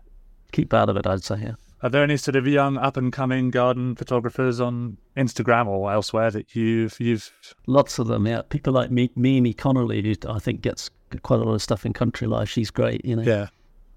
Keep 0.51 0.73
out 0.73 0.89
of 0.89 0.97
it, 0.97 1.07
I'd 1.07 1.23
say. 1.23 1.39
Yeah. 1.41 1.53
Are 1.81 1.89
there 1.89 2.03
any 2.03 2.17
sort 2.17 2.35
of 2.35 2.47
young 2.47 2.77
up 2.77 2.97
and 2.97 3.13
coming 3.13 3.51
garden 3.51 3.95
photographers 3.95 4.59
on 4.59 4.97
Instagram 5.15 5.67
or 5.67 5.91
elsewhere 5.91 6.29
that 6.31 6.53
you've 6.53 6.99
you've 6.99 7.31
Lots 7.65 7.97
of 7.97 8.07
them, 8.07 8.27
yeah. 8.27 8.41
People 8.49 8.73
like 8.73 8.91
me, 8.91 9.09
Mimi 9.15 9.53
Connolly, 9.53 10.01
who 10.01 10.29
I 10.29 10.39
think 10.39 10.61
gets 10.61 10.89
quite 11.23 11.39
a 11.39 11.43
lot 11.43 11.53
of 11.53 11.61
stuff 11.61 11.85
in 11.85 11.93
country 11.93 12.27
life. 12.27 12.49
She's 12.49 12.71
great, 12.71 13.05
you 13.05 13.15
know. 13.15 13.23
yeah 13.23 13.47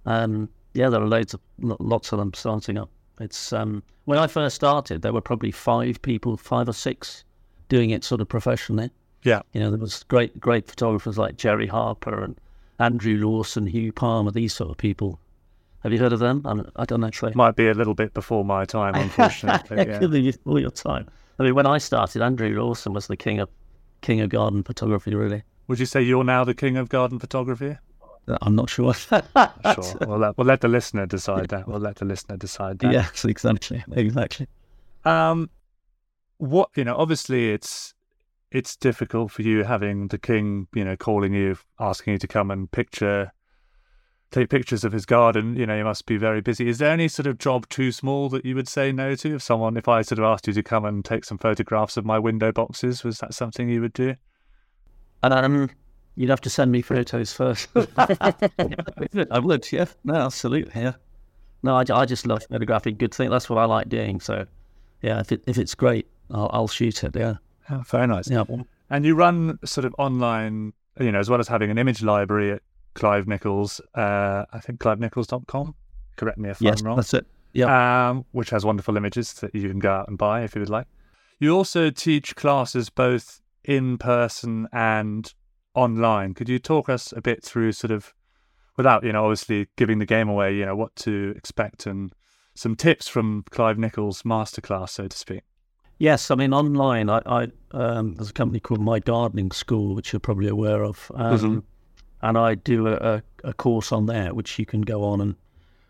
Um, 0.06 0.48
yeah, 0.74 0.88
there 0.88 1.00
are 1.02 1.08
loads 1.08 1.34
of 1.34 1.40
lots 1.58 2.12
of 2.12 2.18
them 2.18 2.32
starting 2.34 2.78
up. 2.78 2.90
It's 3.20 3.52
um, 3.52 3.82
when 4.06 4.18
I 4.18 4.26
first 4.26 4.56
started, 4.56 5.02
there 5.02 5.12
were 5.12 5.20
probably 5.20 5.50
five 5.50 6.00
people, 6.02 6.36
five 6.36 6.68
or 6.68 6.72
six, 6.72 7.24
doing 7.68 7.90
it 7.90 8.02
sort 8.02 8.20
of 8.20 8.28
professionally. 8.28 8.90
yeah 9.22 9.42
You 9.52 9.60
know, 9.60 9.70
there 9.70 9.78
was 9.78 10.04
great 10.04 10.40
great 10.40 10.66
photographers 10.66 11.18
like 11.18 11.36
Jerry 11.36 11.68
Harpur 11.68 12.24
and 12.24 12.40
Andrew 12.78 13.16
Lawson, 13.18 13.66
Hugh 13.66 13.92
Palmer, 13.92 14.30
these 14.30 14.54
sort 14.54 14.70
of 14.70 14.78
people. 14.78 15.20
Have 15.82 15.92
you 15.92 15.98
heard 15.98 16.12
of 16.12 16.18
them? 16.18 16.42
I, 16.44 16.82
I 16.82 16.84
don't 16.84 17.04
actually. 17.04 17.32
might 17.34 17.56
be 17.56 17.68
a 17.68 17.74
little 17.74 17.94
bit 17.94 18.12
before 18.14 18.44
my 18.44 18.64
time, 18.64 18.94
unfortunately. 18.96 19.78
It 19.78 19.88
yeah. 19.88 20.32
all 20.44 20.60
your 20.60 20.70
time. 20.70 21.08
I 21.38 21.44
mean, 21.44 21.54
when 21.54 21.66
I 21.66 21.78
started, 21.78 22.20
Andrew 22.20 22.60
Lawson 22.60 22.92
was 22.92 23.06
the 23.06 23.16
king 23.16 23.38
of 23.40 23.48
king 24.00 24.20
of 24.20 24.30
garden 24.30 24.62
photography, 24.62 25.14
really. 25.14 25.42
Would 25.68 25.78
you 25.78 25.86
say 25.86 26.02
you're 26.02 26.24
now 26.24 26.44
the 26.44 26.54
king 26.54 26.76
of 26.76 26.88
garden 26.88 27.18
photography? 27.18 27.76
I'm 28.42 28.54
not 28.54 28.70
sure. 28.70 28.94
sure. 28.94 29.22
We'll 30.06 30.18
let, 30.18 30.38
we'll 30.38 30.46
let 30.46 30.60
the 30.60 30.68
listener 30.68 31.06
decide 31.06 31.48
that. 31.48 31.66
We'll 31.68 31.80
let 31.80 31.96
the 31.96 32.04
listener 32.04 32.36
decide 32.36 32.78
that. 32.80 32.92
Yes, 32.92 33.24
exactly, 33.24 33.84
exactly. 33.92 34.46
Um, 35.04 35.50
what 36.38 36.70
you 36.74 36.84
know, 36.84 36.96
obviously, 36.96 37.52
it's 37.52 37.94
it's 38.50 38.76
difficult 38.76 39.30
for 39.30 39.42
you 39.42 39.64
having 39.64 40.08
the 40.08 40.18
king, 40.18 40.66
you 40.74 40.84
know, 40.84 40.96
calling 40.96 41.32
you, 41.32 41.56
asking 41.78 42.14
you 42.14 42.18
to 42.18 42.26
come 42.26 42.50
and 42.50 42.70
picture, 42.70 43.32
take 44.30 44.50
pictures 44.50 44.84
of 44.84 44.92
his 44.92 45.06
garden. 45.06 45.56
You 45.56 45.66
know, 45.66 45.76
you 45.76 45.84
must 45.84 46.06
be 46.06 46.16
very 46.16 46.40
busy. 46.40 46.68
Is 46.68 46.78
there 46.78 46.90
any 46.90 47.08
sort 47.08 47.26
of 47.26 47.38
job 47.38 47.68
too 47.68 47.92
small 47.92 48.28
that 48.30 48.44
you 48.44 48.54
would 48.56 48.68
say 48.68 48.90
no 48.92 49.14
to? 49.16 49.36
If 49.36 49.42
someone, 49.42 49.76
if 49.76 49.88
I 49.88 50.02
sort 50.02 50.18
of 50.18 50.24
asked 50.24 50.46
you 50.46 50.52
to 50.54 50.62
come 50.62 50.84
and 50.84 51.04
take 51.04 51.24
some 51.24 51.38
photographs 51.38 51.96
of 51.96 52.04
my 52.04 52.18
window 52.18 52.50
boxes, 52.52 53.04
was 53.04 53.18
that 53.18 53.34
something 53.34 53.68
you 53.68 53.80
would 53.80 53.92
do? 53.92 54.16
And 55.22 55.34
um, 55.34 55.70
you'd 56.20 56.28
have 56.28 56.42
to 56.42 56.50
send 56.50 56.70
me 56.70 56.82
photos 56.82 57.32
first. 57.32 57.68
I 57.96 59.38
would, 59.38 59.72
yeah. 59.72 59.86
No, 60.04 60.14
absolutely, 60.14 60.78
yeah. 60.78 60.92
No, 61.62 61.76
I, 61.76 61.84
I 61.90 62.04
just 62.04 62.26
love 62.26 62.42
photographing 62.50 62.96
good 62.96 63.14
things. 63.14 63.30
That's 63.30 63.48
what 63.48 63.58
I 63.58 63.64
like 63.64 63.88
doing. 63.88 64.20
So, 64.20 64.46
yeah, 65.00 65.20
if 65.20 65.32
it 65.32 65.42
if 65.46 65.56
it's 65.56 65.74
great, 65.74 66.06
I'll, 66.30 66.50
I'll 66.52 66.68
shoot 66.68 67.02
it. 67.04 67.16
Yeah. 67.16 67.36
Oh, 67.70 67.82
very 67.86 68.06
nice. 68.06 68.28
Yeah. 68.28 68.44
And 68.90 69.06
you 69.06 69.14
run 69.14 69.58
sort 69.64 69.86
of 69.86 69.94
online, 69.96 70.74
you 71.00 71.10
know, 71.10 71.20
as 71.20 71.30
well 71.30 71.40
as 71.40 71.48
having 71.48 71.70
an 71.70 71.78
image 71.78 72.02
library 72.02 72.52
at 72.52 72.62
Clive 72.92 73.26
Nichols. 73.26 73.80
Uh, 73.94 74.44
I 74.52 74.60
think 74.60 74.78
clivenichols.com. 74.78 75.74
Correct 76.16 76.36
me 76.36 76.50
if 76.50 76.60
yes, 76.60 76.80
I'm 76.80 76.86
wrong. 76.86 76.96
That's 76.96 77.14
it. 77.14 77.26
Yeah. 77.54 78.10
Um, 78.10 78.26
which 78.32 78.50
has 78.50 78.66
wonderful 78.66 78.98
images 78.98 79.32
that 79.34 79.54
you 79.54 79.70
can 79.70 79.78
go 79.78 79.90
out 79.90 80.08
and 80.08 80.18
buy 80.18 80.42
if 80.42 80.54
you 80.54 80.60
would 80.60 80.68
like. 80.68 80.86
You 81.38 81.56
also 81.56 81.88
teach 81.88 82.36
classes 82.36 82.90
both 82.90 83.40
in 83.64 83.96
person 83.96 84.68
and 84.72 85.32
online. 85.74 86.34
Could 86.34 86.48
you 86.48 86.58
talk 86.58 86.88
us 86.88 87.12
a 87.16 87.20
bit 87.20 87.44
through 87.44 87.72
sort 87.72 87.90
of, 87.90 88.12
without 88.76 89.04
you 89.04 89.12
know, 89.12 89.24
obviously 89.24 89.68
giving 89.76 89.98
the 89.98 90.06
game 90.06 90.28
away, 90.28 90.54
you 90.54 90.66
know, 90.66 90.76
what 90.76 90.94
to 90.96 91.32
expect 91.36 91.86
and 91.86 92.12
some 92.54 92.74
tips 92.76 93.08
from 93.08 93.44
Clive 93.50 93.78
Nichols' 93.78 94.22
masterclass, 94.22 94.90
so 94.90 95.08
to 95.08 95.16
speak. 95.16 95.42
Yes, 95.98 96.30
I 96.30 96.34
mean 96.34 96.52
online. 96.52 97.08
I, 97.10 97.20
I 97.26 97.48
um, 97.72 98.14
there's 98.14 98.30
a 98.30 98.34
company 98.34 98.58
called 98.58 98.80
My 98.80 98.98
Gardening 98.98 99.50
School, 99.52 99.94
which 99.94 100.12
you're 100.12 100.20
probably 100.20 100.48
aware 100.48 100.82
of, 100.82 101.10
um, 101.14 101.38
Mhm. 101.38 101.62
and 102.22 102.38
I 102.38 102.54
do 102.54 102.88
a, 102.88 102.94
a, 102.94 103.22
a 103.44 103.52
course 103.54 103.92
on 103.92 104.06
there, 104.06 104.34
which 104.34 104.58
you 104.58 104.66
can 104.66 104.80
go 104.80 105.04
on 105.04 105.20
and 105.20 105.36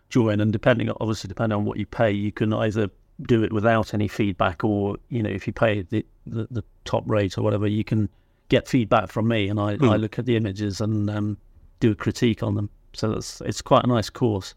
join. 0.09 0.39
And 0.41 0.51
depending, 0.51 0.89
obviously, 0.99 1.27
depending 1.29 1.57
on 1.57 1.65
what 1.65 1.77
you 1.77 1.85
pay, 1.85 2.11
you 2.11 2.31
can 2.31 2.53
either 2.53 2.89
do 3.23 3.43
it 3.43 3.53
without 3.53 3.93
any 3.93 4.07
feedback, 4.07 4.63
or 4.63 4.97
you 5.09 5.23
know, 5.23 5.29
if 5.29 5.47
you 5.47 5.53
pay 5.53 5.81
the 5.81 6.05
the, 6.27 6.47
the 6.51 6.63
top 6.85 7.09
rate 7.09 7.37
or 7.37 7.41
whatever, 7.41 7.65
you 7.67 7.83
can 7.83 8.09
get 8.51 8.67
feedback 8.67 9.09
from 9.09 9.29
me, 9.29 9.47
and 9.47 9.59
I, 9.59 9.75
Hmm. 9.77 9.89
I 9.89 9.95
look 9.95 10.19
at 10.19 10.25
the 10.25 10.35
images 10.35 10.81
and 10.81 11.09
um, 11.09 11.37
do 11.79 11.91
a 11.91 11.95
critique 11.95 12.43
on 12.43 12.55
them. 12.55 12.69
So 12.93 13.09
that's 13.13 13.39
it's 13.41 13.61
quite 13.61 13.85
a 13.85 13.87
nice 13.87 14.09
course 14.09 14.53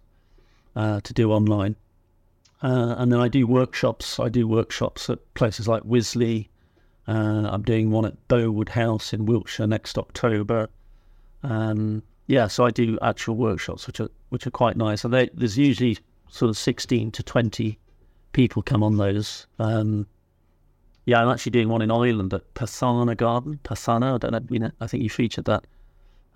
uh, 0.74 1.00
to 1.00 1.12
do 1.14 1.30
online. 1.33 1.76
Uh, 2.61 2.96
and 2.98 3.12
then 3.12 3.20
I 3.20 3.28
do 3.28 3.46
workshops. 3.46 4.18
I 4.18 4.28
do 4.28 4.48
workshops 4.48 5.09
at 5.09 5.18
places 5.35 5.68
like 5.68 5.83
Wisley. 5.85 6.48
Uh, 7.07 7.48
I'm 7.52 7.62
doing 7.62 7.90
one 7.90 8.04
at 8.04 8.16
Bowood 8.28 8.70
House 8.70 9.12
in 9.12 9.26
Wiltshire 9.26 9.66
next 9.68 9.96
October. 9.98 10.68
Um, 11.42 12.02
yeah, 12.26 12.48
so 12.48 12.64
I 12.64 12.70
do 12.70 12.98
actual 13.02 13.37
workshops, 13.37 13.87
which 13.87 14.00
are 14.00 14.11
which 14.30 14.46
are 14.46 14.50
quite 14.50 14.76
nice. 14.76 15.04
And 15.04 15.14
they, 15.14 15.30
there's 15.35 15.57
usually 15.57 15.98
sort 16.30 16.48
of 16.50 16.57
16 16.57 17.12
to 17.12 17.22
20 17.22 17.78
people 18.33 18.62
come 18.62 18.83
on 18.83 18.96
those. 18.96 19.46
Um, 19.61 20.07
yeah, 21.07 21.21
I'm 21.21 21.29
actually 21.29 21.51
doing 21.51 21.69
one 21.69 21.83
in 21.83 21.90
Ireland 21.90 22.33
at 22.33 22.55
Pasana 22.55 23.17
Garden. 23.17 23.61
Pasana, 23.62 24.14
I 24.14 24.19
don't 24.19 24.33
know, 24.33 24.40
you 24.49 24.59
know, 24.59 24.71
I 24.81 24.87
think 24.87 25.03
you 25.03 25.11
featured 25.11 25.45
that, 25.45 25.67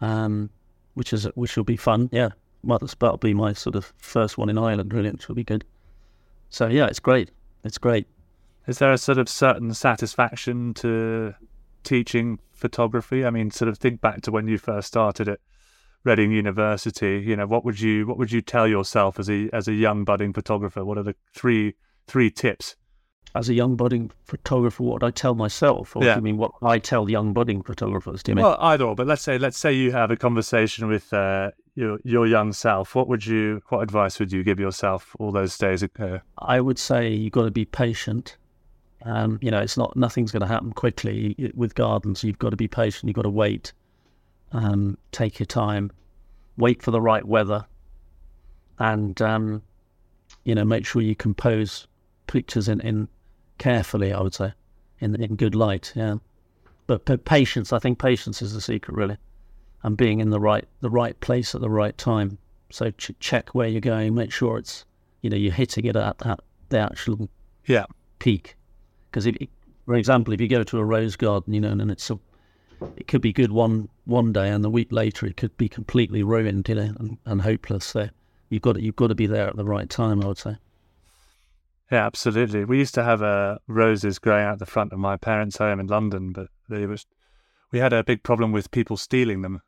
um, 0.01 0.51
which 0.95 1.13
is 1.13 1.25
which 1.35 1.57
will 1.57 1.65
be 1.65 1.77
fun. 1.77 2.09
Yeah, 2.13 2.31
well, 2.63 2.79
that'll 2.79 3.17
be 3.17 3.35
my 3.35 3.53
sort 3.53 3.77
of 3.77 3.93
first 3.99 4.37
one 4.37 4.49
in 4.49 4.59
Ireland, 4.59 4.93
really, 4.93 5.11
which 5.11 5.29
will 5.29 5.35
be 5.35 5.45
good. 5.45 5.65
So 6.51 6.67
yeah, 6.69 6.87
it's 6.87 7.01
great. 7.01 7.31
It's 7.65 7.79
great. 7.79 8.07
Is 8.67 8.79
there 8.79 8.93
a 8.93 8.99
sort 8.99 9.19
of 9.19 9.29
certain 9.29 9.73
satisfaction 9.73 10.75
to 10.75 11.35
teaching 11.85 12.39
photography? 12.53 13.25
I 13.25 13.31
mean, 13.31 13.51
sort 13.51 13.71
of 13.71 13.79
think 13.79 14.01
back 14.01 14.21
to 14.23 14.31
when 14.31 14.49
you 14.49 14.59
first 14.59 14.89
started 14.89 15.29
at 15.29 15.41
Reading 16.05 16.33
University. 16.33 17.23
You 17.27 17.37
know, 17.37 17.47
what 17.47 17.65
would 17.65 17.81
you 17.81 18.07
what 18.07 18.19
would 18.19 18.33
you 18.33 18.43
tell 18.43 18.69
yourself 18.69 19.19
as 19.19 19.31
a 19.31 19.49
as 19.53 19.69
a 19.69 19.73
young 19.73 20.05
budding 20.05 20.33
photographer? 20.33 20.85
What 20.85 20.99
are 20.99 21.03
the 21.03 21.15
three 21.35 21.75
three 22.07 22.31
tips? 22.31 22.77
As 23.35 23.49
a 23.49 23.55
young 23.55 23.77
budding 23.77 24.11
photographer, 24.25 24.83
what 24.83 24.95
would 25.03 25.05
I 25.05 25.11
tell 25.11 25.35
myself, 25.35 25.95
or 25.95 26.03
Yeah. 26.03 26.15
do 26.15 26.19
you 26.19 26.23
mean 26.25 26.39
what 26.39 26.53
I 26.63 26.79
tell 26.79 27.11
young 27.11 27.33
budding 27.35 27.63
photographers? 27.63 28.23
Do 28.23 28.33
you 28.33 28.37
mean? 28.37 28.45
Well, 28.45 28.57
either 28.61 28.85
or. 28.85 28.95
But 28.95 29.07
let's 29.07 29.23
say 29.23 29.39
let's 29.39 29.59
say 29.59 29.73
you 29.73 29.93
have 29.93 30.11
a 30.11 30.17
conversation 30.17 30.89
with 30.89 31.13
uh, 31.13 31.51
your 31.75 31.99
your 32.05 32.27
young 32.27 32.53
self. 32.53 32.95
What 32.95 33.07
would 33.09 33.27
you 33.27 33.63
what 33.69 33.81
advice 33.81 34.19
would 34.19 34.33
you 34.33 34.43
give 34.43 34.59
yourself 34.59 35.15
all 35.19 35.31
those 35.31 35.57
days 35.59 35.83
ago? 35.83 36.21
I 36.39 36.61
would 36.61 36.79
say 36.79 37.11
you've 37.13 37.33
got 37.33 37.45
to 37.45 37.51
be 37.51 37.67
patient. 37.67 38.37
Um, 39.05 39.39
you 39.43 39.51
know, 39.51 39.61
it's 39.61 39.77
not 39.77 39.95
nothing's 39.95 40.33
going 40.33 40.41
to 40.41 40.49
happen 40.49 40.73
quickly 40.73 41.53
with 41.55 41.75
gardens. 41.75 42.25
You've 42.25 42.39
got 42.39 42.51
to 42.51 42.57
be 42.57 42.67
patient. 42.67 43.09
You've 43.09 43.17
got 43.17 43.23
to 43.23 43.31
wait. 43.31 43.73
Um, 44.53 44.97
take 45.13 45.39
your 45.39 45.47
time. 45.47 45.93
Wait 46.57 46.83
for 46.83 46.91
the 46.91 47.01
right 47.01 47.25
weather, 47.25 47.67
and 48.79 49.21
um, 49.23 49.63
you 50.45 50.55
know, 50.55 50.65
make 50.65 50.87
sure 50.87 51.03
you 51.03 51.15
compose 51.15 51.87
pictures 52.27 52.69
in, 52.69 52.81
in 52.81 53.09
carefully. 53.59 54.13
I 54.13 54.21
would 54.21 54.35
say, 54.35 54.53
in 55.01 55.15
in 55.23 55.37
good 55.37 55.55
light. 55.55 55.93
Yeah, 55.95 56.17
but, 56.87 57.05
but 57.05 57.25
patience. 57.25 57.73
I 57.73 57.79
think 57.79 57.99
patience 57.99 58.41
is 58.43 58.55
the 58.55 58.61
secret, 58.61 58.97
really, 58.97 59.17
and 59.83 59.97
being 59.97 60.21
in 60.21 60.31
the 60.31 60.41
right 60.41 60.67
the 60.81 60.91
right 60.91 61.19
place 61.21 61.55
at 61.55 61.61
the 61.61 61.71
right 61.71 61.97
time. 61.99 62.39
So 62.71 62.91
ch- 62.93 63.13
check 63.21 63.55
where 63.55 63.69
you're 63.69 63.81
going. 63.81 64.15
Make 64.15 64.33
sure 64.33 64.59
it's 64.59 64.85
you 65.23 65.31
know 65.31 65.37
you're 65.37 65.53
hitting 65.53 65.85
it 65.87 65.97
at 65.97 66.19
that 66.19 66.41
the 66.69 66.79
actual 66.79 67.29
Yeah. 67.67 67.87
peak. 68.19 68.57
Because 69.11 69.27
if, 69.27 69.37
for 69.87 69.95
example, 69.95 70.35
if 70.35 70.41
you 70.41 70.49
go 70.49 70.63
to 70.63 70.79
a 70.79 70.85
rose 70.85 71.17
garden, 71.17 71.55
you 71.55 71.61
know, 71.63 71.71
and 71.71 71.91
it's 71.91 72.11
a, 72.11 72.19
it 72.97 73.09
could 73.09 73.23
be 73.23 73.33
good 73.33 73.51
one 73.53 73.89
one 74.05 74.33
day, 74.35 74.51
and 74.51 74.63
the 74.63 74.71
week 74.71 74.93
later 74.93 75.27
it 75.27 75.37
could 75.39 75.57
be 75.57 75.69
completely 75.69 76.23
ruined, 76.23 76.69
you 76.69 76.75
know, 76.75 76.93
and, 76.99 77.17
and 77.25 77.41
hopeless. 77.41 77.87
So 77.87 78.09
you've 78.51 78.63
got 78.63 78.75
to, 78.75 78.83
you've 78.83 78.97
got 78.97 79.07
to 79.09 79.15
be 79.15 79.27
there 79.27 79.49
at 79.49 79.57
the 79.57 79.65
right 79.65 79.89
time. 79.89 80.23
I 80.23 80.27
would 80.27 80.39
say. 80.39 80.57
Yeah, 81.91 82.05
absolutely. 82.05 82.65
We 82.65 82.79
used 82.79 82.95
to 82.95 83.05
have 83.05 83.23
uh, 83.23 83.59
roses 83.67 84.19
growing 84.19 84.45
out 84.45 84.59
the 84.59 84.67
front 84.67 84.93
of 84.93 84.99
my 84.99 85.17
parents' 85.17 85.57
home 85.57 85.81
in 85.81 85.87
London, 85.87 86.33
but 86.33 86.49
they 86.69 86.87
was 86.87 87.07
we 87.73 87.79
had 87.79 87.93
a 87.93 88.05
big 88.05 88.23
problem 88.23 88.53
with 88.53 88.71
people 88.71 88.97
stealing 88.97 89.43
them. 89.43 89.63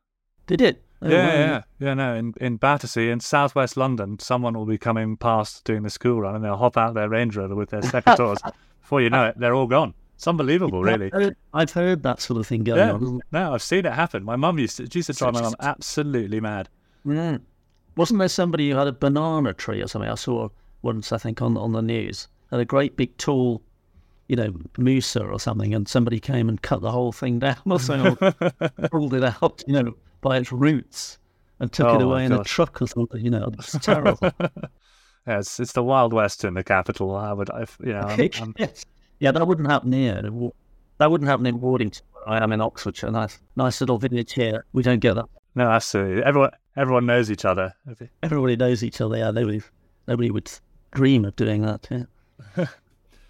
Did 0.46 0.60
it? 0.60 0.82
Oh, 1.02 1.08
yeah, 1.08 1.26
wow. 1.26 1.32
yeah, 1.34 1.62
yeah. 1.78 1.94
No, 1.94 2.14
in 2.14 2.34
in 2.40 2.56
Battersea 2.56 3.10
in 3.10 3.20
southwest 3.20 3.76
London, 3.76 4.18
someone 4.18 4.54
will 4.54 4.66
be 4.66 4.76
coming 4.78 5.16
past 5.16 5.64
doing 5.64 5.82
the 5.82 5.90
school 5.90 6.20
run, 6.20 6.34
and 6.34 6.44
they'll 6.44 6.56
hop 6.56 6.76
out 6.76 6.94
their 6.94 7.08
Range 7.08 7.34
Rover 7.36 7.54
with 7.54 7.70
their 7.70 7.80
secateurs. 7.80 8.38
Before 8.82 9.00
you 9.00 9.08
know 9.08 9.26
it, 9.26 9.38
they're 9.38 9.54
all 9.54 9.66
gone. 9.68 9.94
It's 10.16 10.26
unbelievable, 10.28 10.82
really. 10.82 11.06
I've 11.06 11.22
heard, 11.22 11.36
I've 11.54 11.70
heard 11.70 12.02
that 12.02 12.20
sort 12.20 12.38
of 12.40 12.46
thing 12.46 12.64
going 12.64 12.78
Yeah. 12.78 12.92
on. 12.92 13.20
No, 13.32 13.54
I've 13.54 13.62
seen 13.62 13.86
it 13.86 13.92
happen. 13.92 14.22
My 14.24 14.36
mum 14.36 14.58
used 14.58 14.76
to 14.76 14.86
she 14.92 14.98
used 14.98 15.06
to 15.06 15.12
drive 15.14 15.32
my 15.32 15.40
mum 15.40 15.54
absolutely 15.60 16.40
mad. 16.40 16.68
Mm. 17.06 17.40
Wasn't 17.96 18.18
there 18.18 18.28
somebody 18.28 18.70
who 18.70 18.76
had 18.76 18.86
a 18.86 18.92
banana 18.92 19.54
tree 19.54 19.80
or 19.80 19.86
something? 19.86 20.10
I 20.10 20.16
saw 20.16 20.48
once, 20.82 21.12
I 21.12 21.18
think, 21.18 21.40
on 21.42 21.56
on 21.56 21.72
the 21.72 21.82
news. 21.82 22.28
Had 22.50 22.60
a 22.60 22.64
great 22.64 22.96
big 22.96 23.16
tall, 23.16 23.62
you 24.28 24.36
know, 24.36 24.52
musa 24.76 25.22
or 25.24 25.38
something, 25.38 25.74
and 25.74 25.86
somebody 25.88 26.18
came 26.20 26.48
and 26.48 26.60
cut 26.60 26.80
the 26.80 26.90
whole 26.90 27.12
thing 27.12 27.38
down 27.38 27.56
or 27.66 27.78
something, 27.80 28.16
or 28.20 28.68
pulled 28.90 29.14
it 29.14 29.24
out, 29.24 29.62
you 29.66 29.74
know, 29.74 29.94
by 30.20 30.38
its 30.38 30.50
roots 30.52 31.18
and 31.60 31.72
took 31.72 31.86
Oh, 31.86 31.94
it 31.96 32.02
away 32.02 32.24
in 32.24 32.32
a 32.32 32.42
truck 32.44 32.80
or 32.82 32.86
something. 32.88 33.22
You 33.24 33.30
know, 33.30 33.50
it's 33.58 33.78
terrible. 33.78 34.18
Yeah, 35.26 35.40
it's, 35.40 35.60
it's 35.60 35.72
the 35.72 35.82
Wild 35.82 36.14
West 36.14 36.44
in 36.44 36.54
the 36.54 36.64
capital. 36.64 37.14
I 37.14 37.34
would, 37.34 37.50
I've, 37.50 37.76
you 37.84 37.92
know, 37.92 38.00
I'm, 38.00 38.18
I'm, 38.40 38.54
yes. 38.58 38.86
Yeah, 39.18 39.32
that 39.32 39.46
wouldn't 39.46 39.68
happen 39.70 39.92
here. 39.92 40.22
That 40.96 41.10
wouldn't 41.10 41.28
happen 41.28 41.44
in 41.44 41.60
Wardington. 41.60 42.00
I 42.26 42.42
am 42.42 42.52
in 42.52 42.62
Oxfordshire. 42.62 43.10
Nice, 43.10 43.38
nice 43.54 43.80
little 43.82 43.98
village 43.98 44.32
here. 44.32 44.64
We 44.72 44.82
don't 44.82 44.98
get 44.98 45.14
that. 45.16 45.26
no, 45.54 45.68
absolutely. 45.68 46.24
Everyone, 46.24 46.50
everyone 46.74 47.04
knows 47.04 47.30
each 47.30 47.44
other. 47.44 47.74
Everybody 48.22 48.56
knows 48.56 48.82
each 48.82 49.00
other. 49.02 49.18
Yeah, 49.18 49.30
nobody, 49.30 49.60
nobody 50.08 50.30
would 50.30 50.50
dream 50.92 51.24
of 51.24 51.36
doing 51.36 51.62
that. 51.62 51.88
Yeah. 51.90 52.66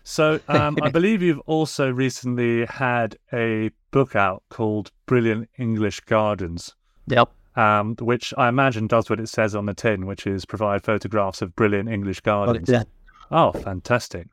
So 0.02 0.40
um, 0.48 0.76
I 0.82 0.90
believe 0.90 1.22
you've 1.22 1.38
also 1.40 1.88
recently 1.88 2.64
had 2.66 3.16
a 3.32 3.70
book 3.92 4.16
out 4.16 4.42
called 4.48 4.90
Brilliant 5.06 5.48
English 5.56 6.00
Gardens, 6.00 6.74
Yep. 7.06 7.30
um, 7.54 7.94
which 8.00 8.34
I 8.36 8.48
imagine 8.48 8.88
does 8.88 9.08
what 9.08 9.20
it 9.20 9.28
says 9.28 9.54
on 9.54 9.66
the 9.66 9.74
tin, 9.74 10.06
which 10.06 10.26
is 10.26 10.44
provide 10.44 10.82
photographs 10.82 11.42
of 11.42 11.54
brilliant 11.54 11.88
English 11.88 12.20
gardens. 12.20 12.68
Yeah. 12.68 12.84
Oh, 13.30 13.52
fantastic! 13.52 14.26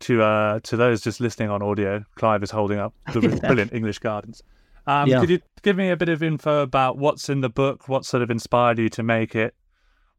To 0.00 0.22
uh, 0.22 0.60
to 0.60 0.76
those 0.78 1.02
just 1.02 1.20
listening 1.20 1.50
on 1.50 1.62
audio, 1.62 2.04
Clive 2.14 2.42
is 2.42 2.50
holding 2.50 2.78
up 2.78 2.94
the 3.12 3.20
brilliant 3.46 3.74
English 3.74 3.98
gardens. 3.98 4.42
Um, 4.86 5.08
Yeah. 5.08 5.20
Could 5.20 5.30
you 5.30 5.40
give 5.62 5.76
me 5.76 5.90
a 5.90 5.96
bit 5.96 6.08
of 6.08 6.22
info 6.22 6.62
about 6.62 6.96
what's 6.96 7.28
in 7.28 7.40
the 7.42 7.50
book? 7.50 7.86
What 7.88 8.06
sort 8.06 8.22
of 8.22 8.30
inspired 8.30 8.78
you 8.78 8.88
to 8.90 9.02
make 9.02 9.34
it? 9.34 9.54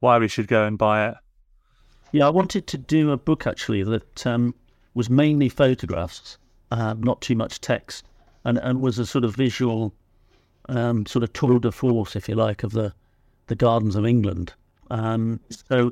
Why 0.01 0.19
we 0.19 0.27
should 0.27 0.47
go 0.47 0.65
and 0.65 0.77
buy 0.77 1.07
it? 1.07 1.15
Yeah, 2.13 2.27
I 2.27 2.29
wanted 2.29 2.67
to 2.67 2.77
do 2.77 3.09
a 3.09 3.17
book 3.17 3.47
actually 3.47 3.81
that 3.81 4.27
um, 4.27 4.53
was 4.93 5.09
mainly 5.09 5.49
photographs, 5.49 6.37
uh, 6.69 6.93
not 6.99 7.21
too 7.21 7.35
much 7.35 7.59
text, 7.59 8.05
and, 8.45 8.59
and 8.59 8.81
was 8.81 8.99
a 8.99 9.05
sort 9.07 9.23
of 9.25 9.35
visual, 9.35 9.91
um, 10.69 11.07
sort 11.07 11.23
of 11.23 11.33
tour 11.33 11.59
de 11.59 11.71
force, 11.71 12.15
if 12.15 12.29
you 12.29 12.35
like, 12.35 12.61
of 12.61 12.71
the 12.71 12.93
the 13.47 13.55
gardens 13.55 13.95
of 13.95 14.05
England. 14.05 14.53
Um, 14.91 15.39
so 15.49 15.91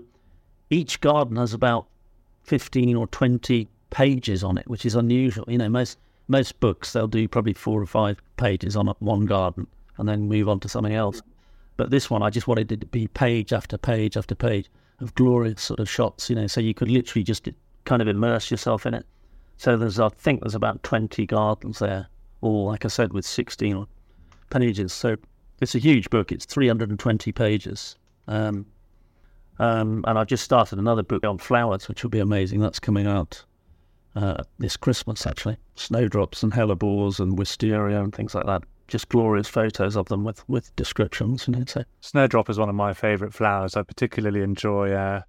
each 0.70 1.02
garden 1.02 1.38
has 1.38 1.54
about 1.54 1.88
15 2.44 2.96
or 2.96 3.08
20 3.08 3.68
pages 3.90 4.44
on 4.44 4.60
it, 4.60 4.68
which 4.68 4.86
is 4.86 4.94
unusual. 4.94 5.46
You 5.48 5.58
know, 5.58 5.70
most 5.70 5.98
most 6.28 6.60
books 6.60 6.94
they'll 6.94 7.08
do 7.08 7.28
probably 7.28 7.54
four 7.54 7.82
or 7.82 7.88
five 7.88 8.22
pages 8.38 8.76
on 8.76 8.86
one 9.00 9.26
garden 9.26 9.66
and 9.98 10.08
then 10.08 10.30
move 10.30 10.48
on 10.48 10.60
to 10.60 10.70
something 10.70 10.94
else. 10.94 11.24
But 11.78 11.90
this 11.90 12.12
one, 12.12 12.22
I 12.22 12.30
just 12.30 12.48
wanted 12.48 12.72
it 12.72 12.82
to 12.82 12.86
be 12.86 13.08
page 13.08 13.52
after 13.52 13.76
page 13.76 14.16
after 14.16 14.36
page 14.36 14.70
of 15.02 15.14
glorious 15.16 15.62
sort 15.62 15.80
of 15.80 15.90
shots. 15.90 16.30
You 16.30 16.36
know, 16.36 16.48
so 16.48 16.62
you 16.62 16.74
could 16.74 16.90
literally 16.90 17.24
just 17.24 17.48
kind 17.86 18.02
of 18.02 18.08
immerse 18.08 18.52
yourself 18.52 18.86
in 18.86 18.94
it. 18.94 19.06
So 19.58 19.78
there's, 19.78 20.00
I 20.00 20.10
think, 20.10 20.42
there's 20.42 20.56
about 20.56 20.82
20 20.84 21.26
gardens 21.28 21.80
there, 21.80 22.08
all 22.42 22.66
like 22.66 22.86
I 22.86 22.88
said, 22.88 23.14
with 23.14 23.26
16 23.26 23.86
pages. 24.50 24.92
So 24.92 25.18
it's 25.62 25.76
a 25.76 25.80
huge 25.80 26.10
book. 26.10 26.32
It's 26.32 26.46
320 26.46 27.32
pages. 27.32 27.96
Um, 28.28 28.66
um, 29.60 30.04
and 30.08 30.18
I've 30.18 30.28
just 30.28 30.44
started 30.44 30.80
another 30.80 31.04
book 31.04 31.24
on 31.24 31.38
flowers, 31.38 31.88
which 31.88 32.02
will 32.02 32.10
be 32.10 32.20
amazing. 32.20 32.60
That's 32.60 32.80
coming 32.80 33.06
out 33.06 33.44
uh, 34.16 34.44
this 34.58 34.76
Christmas, 34.76 35.28
actually. 35.28 35.58
Snowdrops 35.76 36.42
and 36.42 36.52
hellebores 36.52 37.20
and 37.20 37.38
wisteria 37.38 38.02
and 38.02 38.14
things 38.14 38.34
like 38.34 38.48
that. 38.48 38.64
Just 38.92 39.08
glorious 39.08 39.48
photos 39.48 39.96
of 39.96 40.10
them 40.10 40.26
with, 40.26 40.48
with 40.50 40.76
descriptions. 40.76 41.48
You 41.48 41.56
know, 41.56 41.64
so. 41.66 41.86
Snowdrop 42.02 42.50
is 42.50 42.60
one 42.60 42.68
of 42.68 42.76
my 42.76 42.94
favourite 42.94 43.34
flowers. 43.34 43.78
I 43.78 43.84
particularly 43.84 44.42
enjoy 44.42 44.92
uh, 44.92 45.22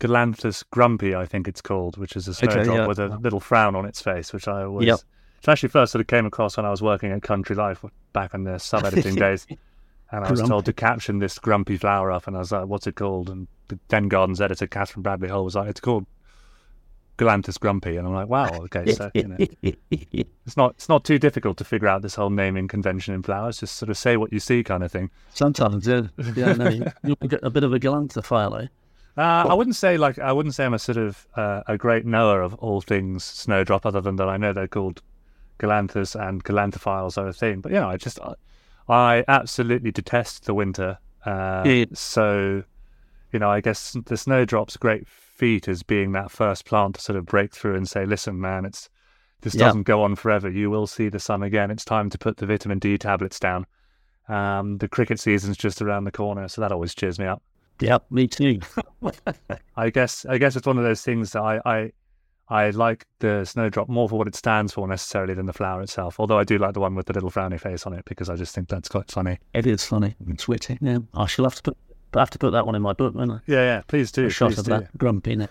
Galanthus 0.00 0.64
grumpy, 0.68 1.14
I 1.14 1.24
think 1.24 1.46
it's 1.46 1.60
called, 1.60 1.96
which 1.96 2.16
is 2.16 2.26
a 2.26 2.34
snowdrop 2.34 2.66
okay, 2.66 2.74
yeah. 2.74 2.86
with 2.88 2.98
a 2.98 3.06
little 3.18 3.38
frown 3.38 3.76
on 3.76 3.84
its 3.84 4.02
face, 4.02 4.32
which 4.32 4.48
I 4.48 4.64
always. 4.64 4.88
Yep. 4.88 4.98
Which 5.38 5.48
actually 5.48 5.68
first 5.68 5.92
sort 5.92 6.00
of 6.00 6.08
came 6.08 6.26
across 6.26 6.56
when 6.56 6.66
I 6.66 6.70
was 6.70 6.82
working 6.82 7.12
at 7.12 7.22
Country 7.22 7.54
Life 7.54 7.84
back 8.12 8.34
in 8.34 8.42
the 8.42 8.58
sub 8.58 8.84
editing 8.84 9.14
days. 9.26 9.46
And 10.10 10.24
I 10.24 10.30
was 10.30 10.42
told 10.42 10.64
to 10.64 10.72
caption 10.72 11.20
this 11.20 11.38
grumpy 11.38 11.76
flower 11.76 12.10
up, 12.10 12.26
and 12.26 12.34
I 12.34 12.40
was 12.40 12.50
like, 12.50 12.66
"What's 12.66 12.88
it 12.88 12.96
called?" 12.96 13.30
And 13.30 13.46
the 13.68 13.78
Den 13.88 14.08
Gardens 14.08 14.40
editor, 14.40 14.66
Kathryn 14.66 15.02
Bradley-Hole, 15.02 15.44
was 15.44 15.54
like, 15.54 15.68
"It's 15.68 15.80
called 15.80 16.04
Galanthus 17.18 17.58
grumpy," 17.58 17.96
and 17.96 18.06
I'm 18.06 18.14
like, 18.14 18.28
"Wow, 18.28 18.48
okay." 18.64 18.92
So 18.92 19.10
you 19.14 19.28
know, 19.28 19.36
it's 19.62 20.56
not 20.56 20.72
it's 20.72 20.88
not 20.88 21.04
too 21.04 21.18
difficult 21.18 21.56
to 21.58 21.64
figure 21.64 21.88
out 21.88 22.02
this 22.02 22.14
whole 22.14 22.30
naming 22.30 22.68
convention 22.68 23.14
in 23.14 23.22
flowers. 23.22 23.58
Just 23.58 23.76
sort 23.76 23.90
of 23.90 23.96
say 23.96 24.16
what 24.16 24.32
you 24.32 24.40
see, 24.40 24.62
kind 24.64 24.82
of 24.82 24.90
thing. 24.90 25.10
Sometimes, 25.34 25.86
yeah, 25.86 26.02
yeah, 26.34 26.52
no, 26.54 26.68
you, 26.68 27.16
get 27.28 27.40
a 27.42 27.50
bit 27.50 27.64
of 27.64 27.72
a 27.72 27.78
galanthophile, 27.78 28.64
eh? 28.64 28.68
Uh, 29.16 29.46
I 29.48 29.54
wouldn't 29.54 29.76
say 29.76 29.98
like 29.98 30.18
I 30.18 30.32
wouldn't 30.32 30.54
say 30.54 30.64
I'm 30.64 30.74
a 30.74 30.78
sort 30.78 30.98
of 30.98 31.26
uh, 31.36 31.62
a 31.66 31.76
great 31.76 32.06
knower 32.06 32.40
of 32.40 32.54
all 32.54 32.80
things 32.80 33.24
snowdrop, 33.24 33.84
other 33.84 34.00
than 34.00 34.16
that 34.16 34.28
I 34.28 34.36
know 34.36 34.52
they're 34.52 34.68
called 34.68 35.02
galanthus 35.58 36.14
and 36.14 36.42
galanthophiles 36.42 37.18
are 37.18 37.28
a 37.28 37.32
thing. 37.32 37.60
But 37.60 37.72
yeah, 37.72 37.86
I 37.86 37.96
just 37.96 38.18
I 38.88 39.24
absolutely 39.28 39.90
detest 39.90 40.46
the 40.46 40.54
winter. 40.54 40.98
Uh, 41.24 41.62
yeah. 41.64 41.84
So, 41.94 42.64
you 43.32 43.38
know, 43.38 43.50
I 43.50 43.60
guess 43.60 43.96
the 44.06 44.16
snowdrop's 44.16 44.76
great 44.76 45.06
feat 45.42 45.66
is 45.66 45.82
being 45.82 46.12
that 46.12 46.30
first 46.30 46.64
plant 46.64 46.94
to 46.94 47.00
sort 47.00 47.16
of 47.16 47.26
break 47.26 47.52
through 47.52 47.74
and 47.74 47.88
say, 47.88 48.06
"Listen, 48.06 48.40
man, 48.40 48.64
it's 48.64 48.88
this 49.40 49.54
doesn't 49.54 49.82
go 49.82 50.04
on 50.04 50.14
forever. 50.14 50.48
You 50.48 50.70
will 50.70 50.86
see 50.86 51.08
the 51.08 51.18
sun 51.18 51.42
again. 51.42 51.68
It's 51.68 51.84
time 51.84 52.10
to 52.10 52.16
put 52.16 52.36
the 52.36 52.46
vitamin 52.46 52.78
D 52.78 52.96
tablets 52.96 53.40
down." 53.40 53.66
Um, 54.28 54.78
the 54.78 54.86
cricket 54.86 55.18
season's 55.18 55.56
just 55.56 55.82
around 55.82 56.04
the 56.04 56.12
corner, 56.12 56.46
so 56.46 56.60
that 56.60 56.70
always 56.70 56.94
cheers 56.94 57.18
me 57.18 57.24
up. 57.26 57.42
Yep, 57.80 58.04
me 58.12 58.28
too. 58.28 58.60
I 59.76 59.90
guess 59.90 60.24
I 60.26 60.38
guess 60.38 60.54
it's 60.54 60.64
one 60.64 60.78
of 60.78 60.84
those 60.84 61.02
things 61.02 61.32
that 61.32 61.42
I, 61.42 61.60
I 61.66 61.92
I 62.48 62.70
like 62.70 63.04
the 63.18 63.44
snowdrop 63.44 63.88
more 63.88 64.08
for 64.08 64.20
what 64.20 64.28
it 64.28 64.36
stands 64.36 64.72
for 64.72 64.86
necessarily 64.86 65.34
than 65.34 65.46
the 65.46 65.52
flower 65.52 65.82
itself. 65.82 66.20
Although 66.20 66.38
I 66.38 66.44
do 66.44 66.56
like 66.56 66.74
the 66.74 66.80
one 66.80 66.94
with 66.94 67.06
the 67.06 67.14
little 67.14 67.32
frowny 67.32 67.58
face 67.58 67.84
on 67.84 67.94
it 67.94 68.04
because 68.04 68.30
I 68.30 68.36
just 68.36 68.54
think 68.54 68.68
that's 68.68 68.88
quite 68.88 69.10
funny. 69.10 69.40
It 69.54 69.66
is 69.66 69.84
funny. 69.84 70.14
It's 70.28 70.46
witty. 70.46 70.78
Yeah, 70.80 70.98
I 71.14 71.26
shall 71.26 71.46
have 71.46 71.56
to 71.56 71.62
put 71.64 71.76
I 72.14 72.20
have 72.20 72.30
to 72.30 72.38
put 72.38 72.50
that 72.50 72.66
one 72.66 72.74
in 72.74 72.82
my 72.82 72.92
book, 72.92 73.14
won't 73.14 73.30
I? 73.30 73.40
Yeah, 73.46 73.62
yeah. 73.62 73.82
Please 73.86 74.12
do. 74.12 74.26
A 74.26 74.30
shot 74.30 74.50
please 74.50 74.58
of 74.58 74.64
do. 74.66 74.70
that 74.70 74.98
grumpy 74.98 75.46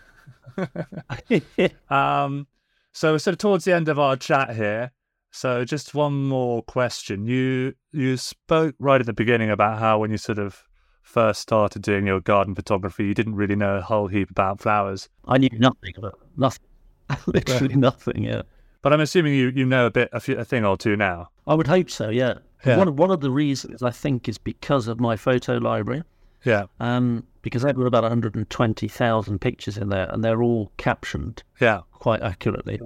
um, 1.90 2.48
so 2.92 3.18
sort 3.18 3.34
of 3.34 3.38
towards 3.38 3.66
the 3.66 3.74
end 3.74 3.90
of 3.90 4.00
our 4.00 4.16
chat 4.16 4.56
here. 4.56 4.92
So 5.32 5.64
just 5.64 5.96
one 5.96 6.28
more 6.28 6.62
question. 6.62 7.26
You 7.26 7.74
you 7.92 8.18
spoke 8.18 8.76
right 8.80 9.00
at 9.00 9.08
the 9.08 9.14
beginning 9.14 9.50
about 9.50 9.80
how 9.80 10.00
when 10.00 10.12
you 10.12 10.18
sort 10.18 10.40
of 10.40 10.64
first 11.02 11.42
started 11.42 11.82
doing 11.82 12.06
your 12.06 12.20
garden 12.20 12.54
photography, 12.54 13.06
you 13.06 13.14
didn't 13.14 13.36
really 13.36 13.56
know 13.56 13.78
a 13.78 13.82
whole 13.82 14.08
heap 14.08 14.30
about 14.30 14.60
flowers. 14.60 15.10
I 15.28 15.38
knew 15.38 15.50
nothing 15.54 15.94
about 15.98 16.20
nothing. 16.38 16.66
Literally 17.28 17.76
nothing, 17.76 18.24
yeah. 18.24 18.44
But 18.82 18.94
I'm 18.94 19.02
assuming 19.02 19.36
you, 19.36 19.50
you 19.50 19.66
know 19.66 19.86
a 19.86 19.92
bit, 19.92 20.10
a, 20.12 20.20
few, 20.20 20.38
a 20.38 20.46
thing 20.46 20.66
or 20.66 20.78
two 20.78 20.96
now. 20.96 21.30
I 21.46 21.54
would 21.54 21.68
hope 21.68 21.90
so, 21.90 22.10
yeah. 22.10 22.36
yeah. 22.66 22.78
One, 22.78 22.96
one 22.96 23.12
of 23.12 23.22
the 23.22 23.30
reasons 23.30 23.84
I 23.84 23.92
think 23.92 24.28
is 24.28 24.38
because 24.38 24.88
of 24.88 25.00
my 25.00 25.16
photo 25.16 25.58
library. 25.58 26.04
Yeah. 26.44 26.66
Um, 26.80 27.26
because 27.42 27.66
I've 27.66 27.76
got 27.76 27.86
about 27.86 28.04
120,000 28.04 29.40
pictures 29.40 29.78
in 29.78 29.90
there 29.90 30.10
and 30.12 30.24
they're 30.24 30.44
all 30.44 30.72
captioned 30.78 31.44
yeah. 31.60 31.82
quite 31.92 32.22
accurately. 32.22 32.80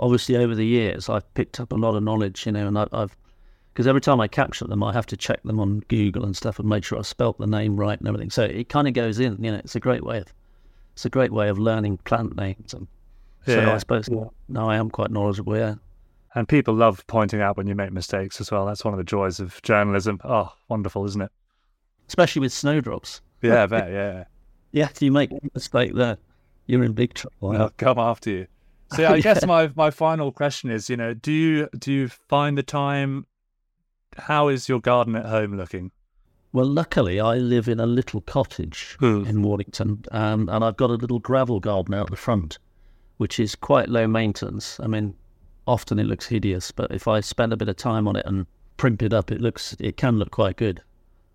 Obviously, 0.00 0.36
over 0.36 0.54
the 0.54 0.66
years, 0.66 1.08
I've 1.08 1.32
picked 1.34 1.60
up 1.60 1.72
a 1.72 1.76
lot 1.76 1.94
of 1.94 2.02
knowledge, 2.02 2.46
you 2.46 2.52
know, 2.52 2.66
and 2.66 2.78
I, 2.78 2.86
I've, 2.92 3.16
because 3.72 3.86
every 3.86 4.00
time 4.00 4.20
I 4.20 4.28
capture 4.28 4.66
them, 4.66 4.82
I 4.82 4.92
have 4.92 5.06
to 5.06 5.16
check 5.16 5.42
them 5.42 5.60
on 5.60 5.80
Google 5.88 6.24
and 6.24 6.36
stuff 6.36 6.58
and 6.58 6.68
make 6.68 6.84
sure 6.84 6.98
I 6.98 7.02
spelt 7.02 7.38
the 7.38 7.46
name 7.46 7.76
right 7.76 7.98
and 7.98 8.08
everything. 8.08 8.30
So 8.30 8.44
it 8.44 8.68
kind 8.68 8.88
of 8.88 8.94
goes 8.94 9.18
in, 9.18 9.42
you 9.42 9.50
know, 9.50 9.58
it's 9.58 9.74
a 9.74 9.80
great 9.80 10.04
way 10.04 10.18
of, 10.18 10.32
it's 10.92 11.04
a 11.04 11.10
great 11.10 11.32
way 11.32 11.48
of 11.48 11.58
learning 11.58 11.98
plant 11.98 12.36
names 12.36 12.74
and 12.74 12.86
yeah. 13.46 13.64
So 13.64 13.72
I 13.72 13.78
suppose 13.78 14.08
yeah. 14.08 14.24
now 14.48 14.68
I 14.68 14.76
am 14.76 14.90
quite 14.90 15.10
knowledgeable, 15.10 15.56
yeah. 15.56 15.76
And 16.34 16.46
people 16.46 16.74
love 16.74 17.04
pointing 17.06 17.40
out 17.40 17.56
when 17.56 17.66
you 17.66 17.74
make 17.74 17.92
mistakes 17.92 18.40
as 18.40 18.50
well. 18.50 18.66
That's 18.66 18.84
one 18.84 18.94
of 18.94 18.98
the 18.98 19.04
joys 19.04 19.40
of 19.40 19.60
journalism. 19.62 20.20
Oh, 20.24 20.52
wonderful, 20.68 21.04
isn't 21.06 21.22
it? 21.22 21.32
Especially 22.08 22.40
with 22.40 22.52
snowdrops. 22.52 23.20
Yeah, 23.42 23.64
I 23.64 23.66
bet, 23.66 23.92
yeah. 23.92 24.24
yeah, 24.72 24.88
if 24.90 25.00
you 25.00 25.12
make 25.12 25.30
a 25.30 25.38
mistake 25.54 25.94
there, 25.94 26.16
you're 26.66 26.82
in 26.82 26.92
big 26.92 27.14
trouble. 27.14 27.56
I'll 27.56 27.70
come 27.70 27.98
after 27.98 28.30
you. 28.30 28.46
So 28.94 29.06
I 29.06 29.20
guess 29.22 29.46
my, 29.46 29.70
my 29.76 29.90
final 29.90 30.32
question 30.32 30.70
is, 30.70 30.90
you 30.90 30.96
know, 30.96 31.14
do 31.14 31.32
you 31.32 31.68
do 31.78 31.92
you 31.92 32.08
find 32.08 32.58
the 32.58 32.62
time 32.62 33.26
how 34.16 34.48
is 34.48 34.68
your 34.68 34.80
garden 34.80 35.14
at 35.14 35.26
home 35.26 35.56
looking? 35.56 35.92
Well, 36.52 36.66
luckily, 36.66 37.20
I 37.20 37.36
live 37.36 37.68
in 37.68 37.78
a 37.78 37.86
little 37.86 38.22
cottage 38.22 38.96
hmm. 38.98 39.26
in 39.26 39.42
Wardington, 39.42 40.06
um, 40.12 40.48
and 40.48 40.64
I've 40.64 40.78
got 40.78 40.90
a 40.90 40.94
little 40.94 41.18
gravel 41.18 41.60
garden 41.60 41.94
out 41.94 42.10
the 42.10 42.16
front 42.16 42.58
which 43.18 43.38
is 43.38 43.54
quite 43.54 43.88
low 43.88 44.06
maintenance. 44.06 44.80
I 44.80 44.86
mean, 44.86 45.14
often 45.66 45.98
it 45.98 46.06
looks 46.06 46.26
hideous, 46.26 46.70
but 46.70 46.90
if 46.90 47.06
I 47.06 47.20
spend 47.20 47.52
a 47.52 47.56
bit 47.56 47.68
of 47.68 47.76
time 47.76 48.08
on 48.08 48.16
it 48.16 48.24
and 48.24 48.46
primp 48.78 49.02
it 49.02 49.12
up, 49.12 49.30
it 49.30 49.40
looks 49.40 49.76
it 49.78 49.96
can 49.96 50.18
look 50.18 50.30
quite 50.30 50.56
good. 50.56 50.82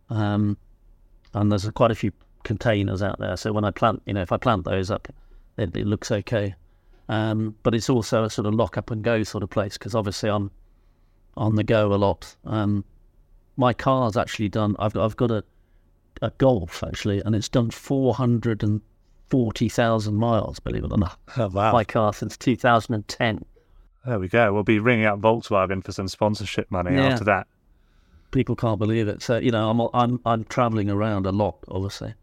Um, 0.09 0.57
and 1.33 1.51
there's 1.51 1.69
quite 1.71 1.91
a 1.91 1.95
few 1.95 2.11
containers 2.43 3.01
out 3.01 3.19
there, 3.19 3.37
so 3.37 3.51
when 3.51 3.63
I 3.63 3.71
plant, 3.71 4.01
you 4.05 4.13
know, 4.13 4.21
if 4.21 4.31
I 4.31 4.37
plant 4.37 4.65
those 4.65 4.91
up, 4.91 5.07
it, 5.57 5.75
it 5.75 5.87
looks 5.87 6.11
okay. 6.11 6.55
Um, 7.09 7.55
but 7.63 7.75
it's 7.75 7.89
also 7.89 8.23
a 8.23 8.29
sort 8.29 8.47
of 8.47 8.53
lock 8.53 8.77
up 8.77 8.91
and 8.91 9.03
go 9.03 9.23
sort 9.23 9.43
of 9.43 9.49
place 9.49 9.77
because 9.77 9.93
obviously 9.95 10.29
I'm 10.29 10.51
on 11.35 11.55
the 11.55 11.63
go 11.63 11.93
a 11.93 11.95
lot. 11.95 12.35
Um, 12.45 12.85
my 13.57 13.73
car's 13.73 14.17
actually 14.17 14.49
done. 14.49 14.75
I've 14.79 14.93
got 14.93 15.05
I've 15.05 15.17
got 15.17 15.31
a 15.31 15.43
a 16.21 16.31
Golf 16.37 16.83
actually, 16.83 17.21
and 17.21 17.35
it's 17.35 17.49
done 17.49 17.69
four 17.69 18.13
hundred 18.13 18.63
and 18.63 18.81
forty 19.29 19.67
thousand 19.69 20.15
miles, 20.15 20.59
believe 20.59 20.83
it 20.83 20.91
or 20.91 20.97
not. 20.97 21.17
Oh, 21.37 21.49
wow. 21.49 21.71
My 21.71 21.83
car 21.83 22.13
since 22.13 22.37
2010. 22.37 23.43
There 24.05 24.19
we 24.19 24.27
go. 24.27 24.53
We'll 24.53 24.63
be 24.63 24.79
ringing 24.79 25.05
up 25.05 25.19
Volkswagen 25.19 25.83
for 25.83 25.91
some 25.91 26.07
sponsorship 26.07 26.69
money 26.69 26.95
yeah. 26.95 27.07
after 27.07 27.23
that. 27.25 27.47
People 28.33 28.55
can't 28.55 28.79
believe 28.79 29.07
it. 29.07 29.21
So, 29.21 29.37
you 29.37 29.51
know, 29.51 29.69
I'm 29.69 29.79
I'm 29.93 30.19
I'm 30.25 30.43
traveling 30.45 30.89
around 30.89 31.25
a 31.25 31.31
lot, 31.31 31.57
obviously, 31.69 32.13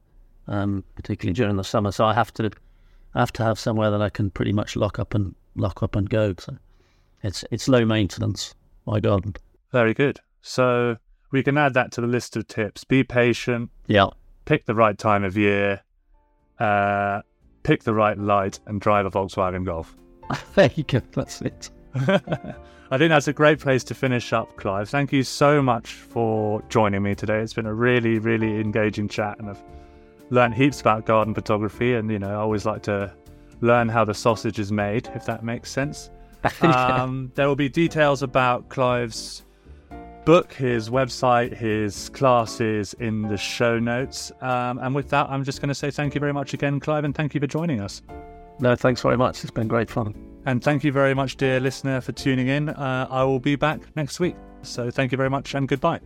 um, 0.46 0.84
particularly 0.94 1.32
during 1.32 1.56
the 1.56 1.64
summer. 1.64 1.90
So 1.92 2.04
I 2.04 2.12
have 2.12 2.34
to 2.34 2.50
I 3.14 3.20
have 3.20 3.32
to 3.34 3.42
have 3.42 3.58
somewhere 3.58 3.90
that 3.90 4.02
I 4.02 4.10
can 4.10 4.30
pretty 4.30 4.52
much 4.52 4.76
lock 4.76 4.98
up 4.98 5.14
and 5.14 5.34
lock 5.54 5.82
up 5.82 5.96
and 5.96 6.10
go. 6.10 6.34
So 6.38 6.56
it's 7.22 7.44
it's 7.50 7.66
low 7.66 7.86
maintenance. 7.86 8.54
My 8.84 9.00
garden. 9.00 9.36
Very 9.72 9.94
good. 9.94 10.20
So 10.42 10.96
we 11.30 11.42
can 11.42 11.56
add 11.56 11.74
that 11.74 11.92
to 11.92 12.02
the 12.02 12.06
list 12.06 12.36
of 12.36 12.46
tips. 12.46 12.84
Be 12.84 13.04
patient. 13.04 13.70
Yeah. 13.86 14.08
Pick 14.44 14.66
the 14.66 14.74
right 14.74 14.98
time 14.98 15.22
of 15.22 15.36
year 15.36 15.82
uh, 16.60 17.22
pick 17.62 17.82
the 17.82 17.94
right 17.94 18.16
light, 18.18 18.60
and 18.66 18.80
drive 18.80 19.06
a 19.06 19.10
Volkswagen 19.10 19.64
Golf. 19.64 19.96
there 20.54 20.70
you 20.74 20.84
go. 20.84 21.00
That's 21.12 21.40
it. 21.40 21.70
I 22.92 22.98
think 22.98 23.10
that's 23.10 23.28
a 23.28 23.32
great 23.32 23.60
place 23.60 23.84
to 23.84 23.94
finish 23.94 24.32
up, 24.32 24.56
Clive. 24.56 24.88
Thank 24.88 25.12
you 25.12 25.22
so 25.22 25.62
much 25.62 25.92
for 25.92 26.62
joining 26.68 27.02
me 27.02 27.14
today. 27.14 27.38
It's 27.38 27.52
been 27.52 27.66
a 27.66 27.74
really, 27.74 28.18
really 28.18 28.60
engaging 28.60 29.08
chat, 29.08 29.38
and 29.38 29.50
I've 29.50 29.62
learned 30.30 30.54
heaps 30.54 30.80
about 30.80 31.06
garden 31.06 31.34
photography. 31.34 31.94
And 31.94 32.10
you 32.10 32.18
know, 32.18 32.30
I 32.30 32.34
always 32.34 32.66
like 32.66 32.82
to 32.84 33.12
learn 33.60 33.88
how 33.88 34.04
the 34.04 34.14
sausage 34.14 34.58
is 34.58 34.72
made, 34.72 35.08
if 35.14 35.24
that 35.26 35.44
makes 35.44 35.70
sense. 35.70 36.10
um, 36.62 37.30
there 37.34 37.46
will 37.46 37.56
be 37.56 37.68
details 37.68 38.22
about 38.22 38.68
Clive's 38.68 39.44
book, 40.24 40.52
his 40.52 40.90
website, 40.90 41.56
his 41.56 42.08
classes 42.10 42.94
in 42.94 43.22
the 43.22 43.36
show 43.36 43.78
notes. 43.78 44.32
Um, 44.40 44.78
and 44.78 44.94
with 44.94 45.10
that, 45.10 45.28
I'm 45.28 45.44
just 45.44 45.60
going 45.60 45.68
to 45.68 45.74
say 45.74 45.90
thank 45.90 46.14
you 46.14 46.20
very 46.20 46.32
much 46.32 46.54
again, 46.54 46.80
Clive, 46.80 47.04
and 47.04 47.14
thank 47.14 47.34
you 47.34 47.40
for 47.40 47.46
joining 47.46 47.80
us. 47.80 48.02
No, 48.58 48.74
thanks 48.74 49.00
very 49.00 49.16
much. 49.16 49.42
It's 49.42 49.50
been 49.50 49.68
great 49.68 49.90
fun. 49.90 50.29
And 50.46 50.62
thank 50.62 50.84
you 50.84 50.92
very 50.92 51.14
much, 51.14 51.36
dear 51.36 51.60
listener, 51.60 52.00
for 52.00 52.12
tuning 52.12 52.48
in. 52.48 52.70
Uh, 52.70 53.06
I 53.10 53.24
will 53.24 53.40
be 53.40 53.56
back 53.56 53.80
next 53.94 54.20
week. 54.20 54.36
So 54.62 54.90
thank 54.90 55.12
you 55.12 55.18
very 55.18 55.30
much 55.30 55.54
and 55.54 55.68
goodbye. 55.68 56.00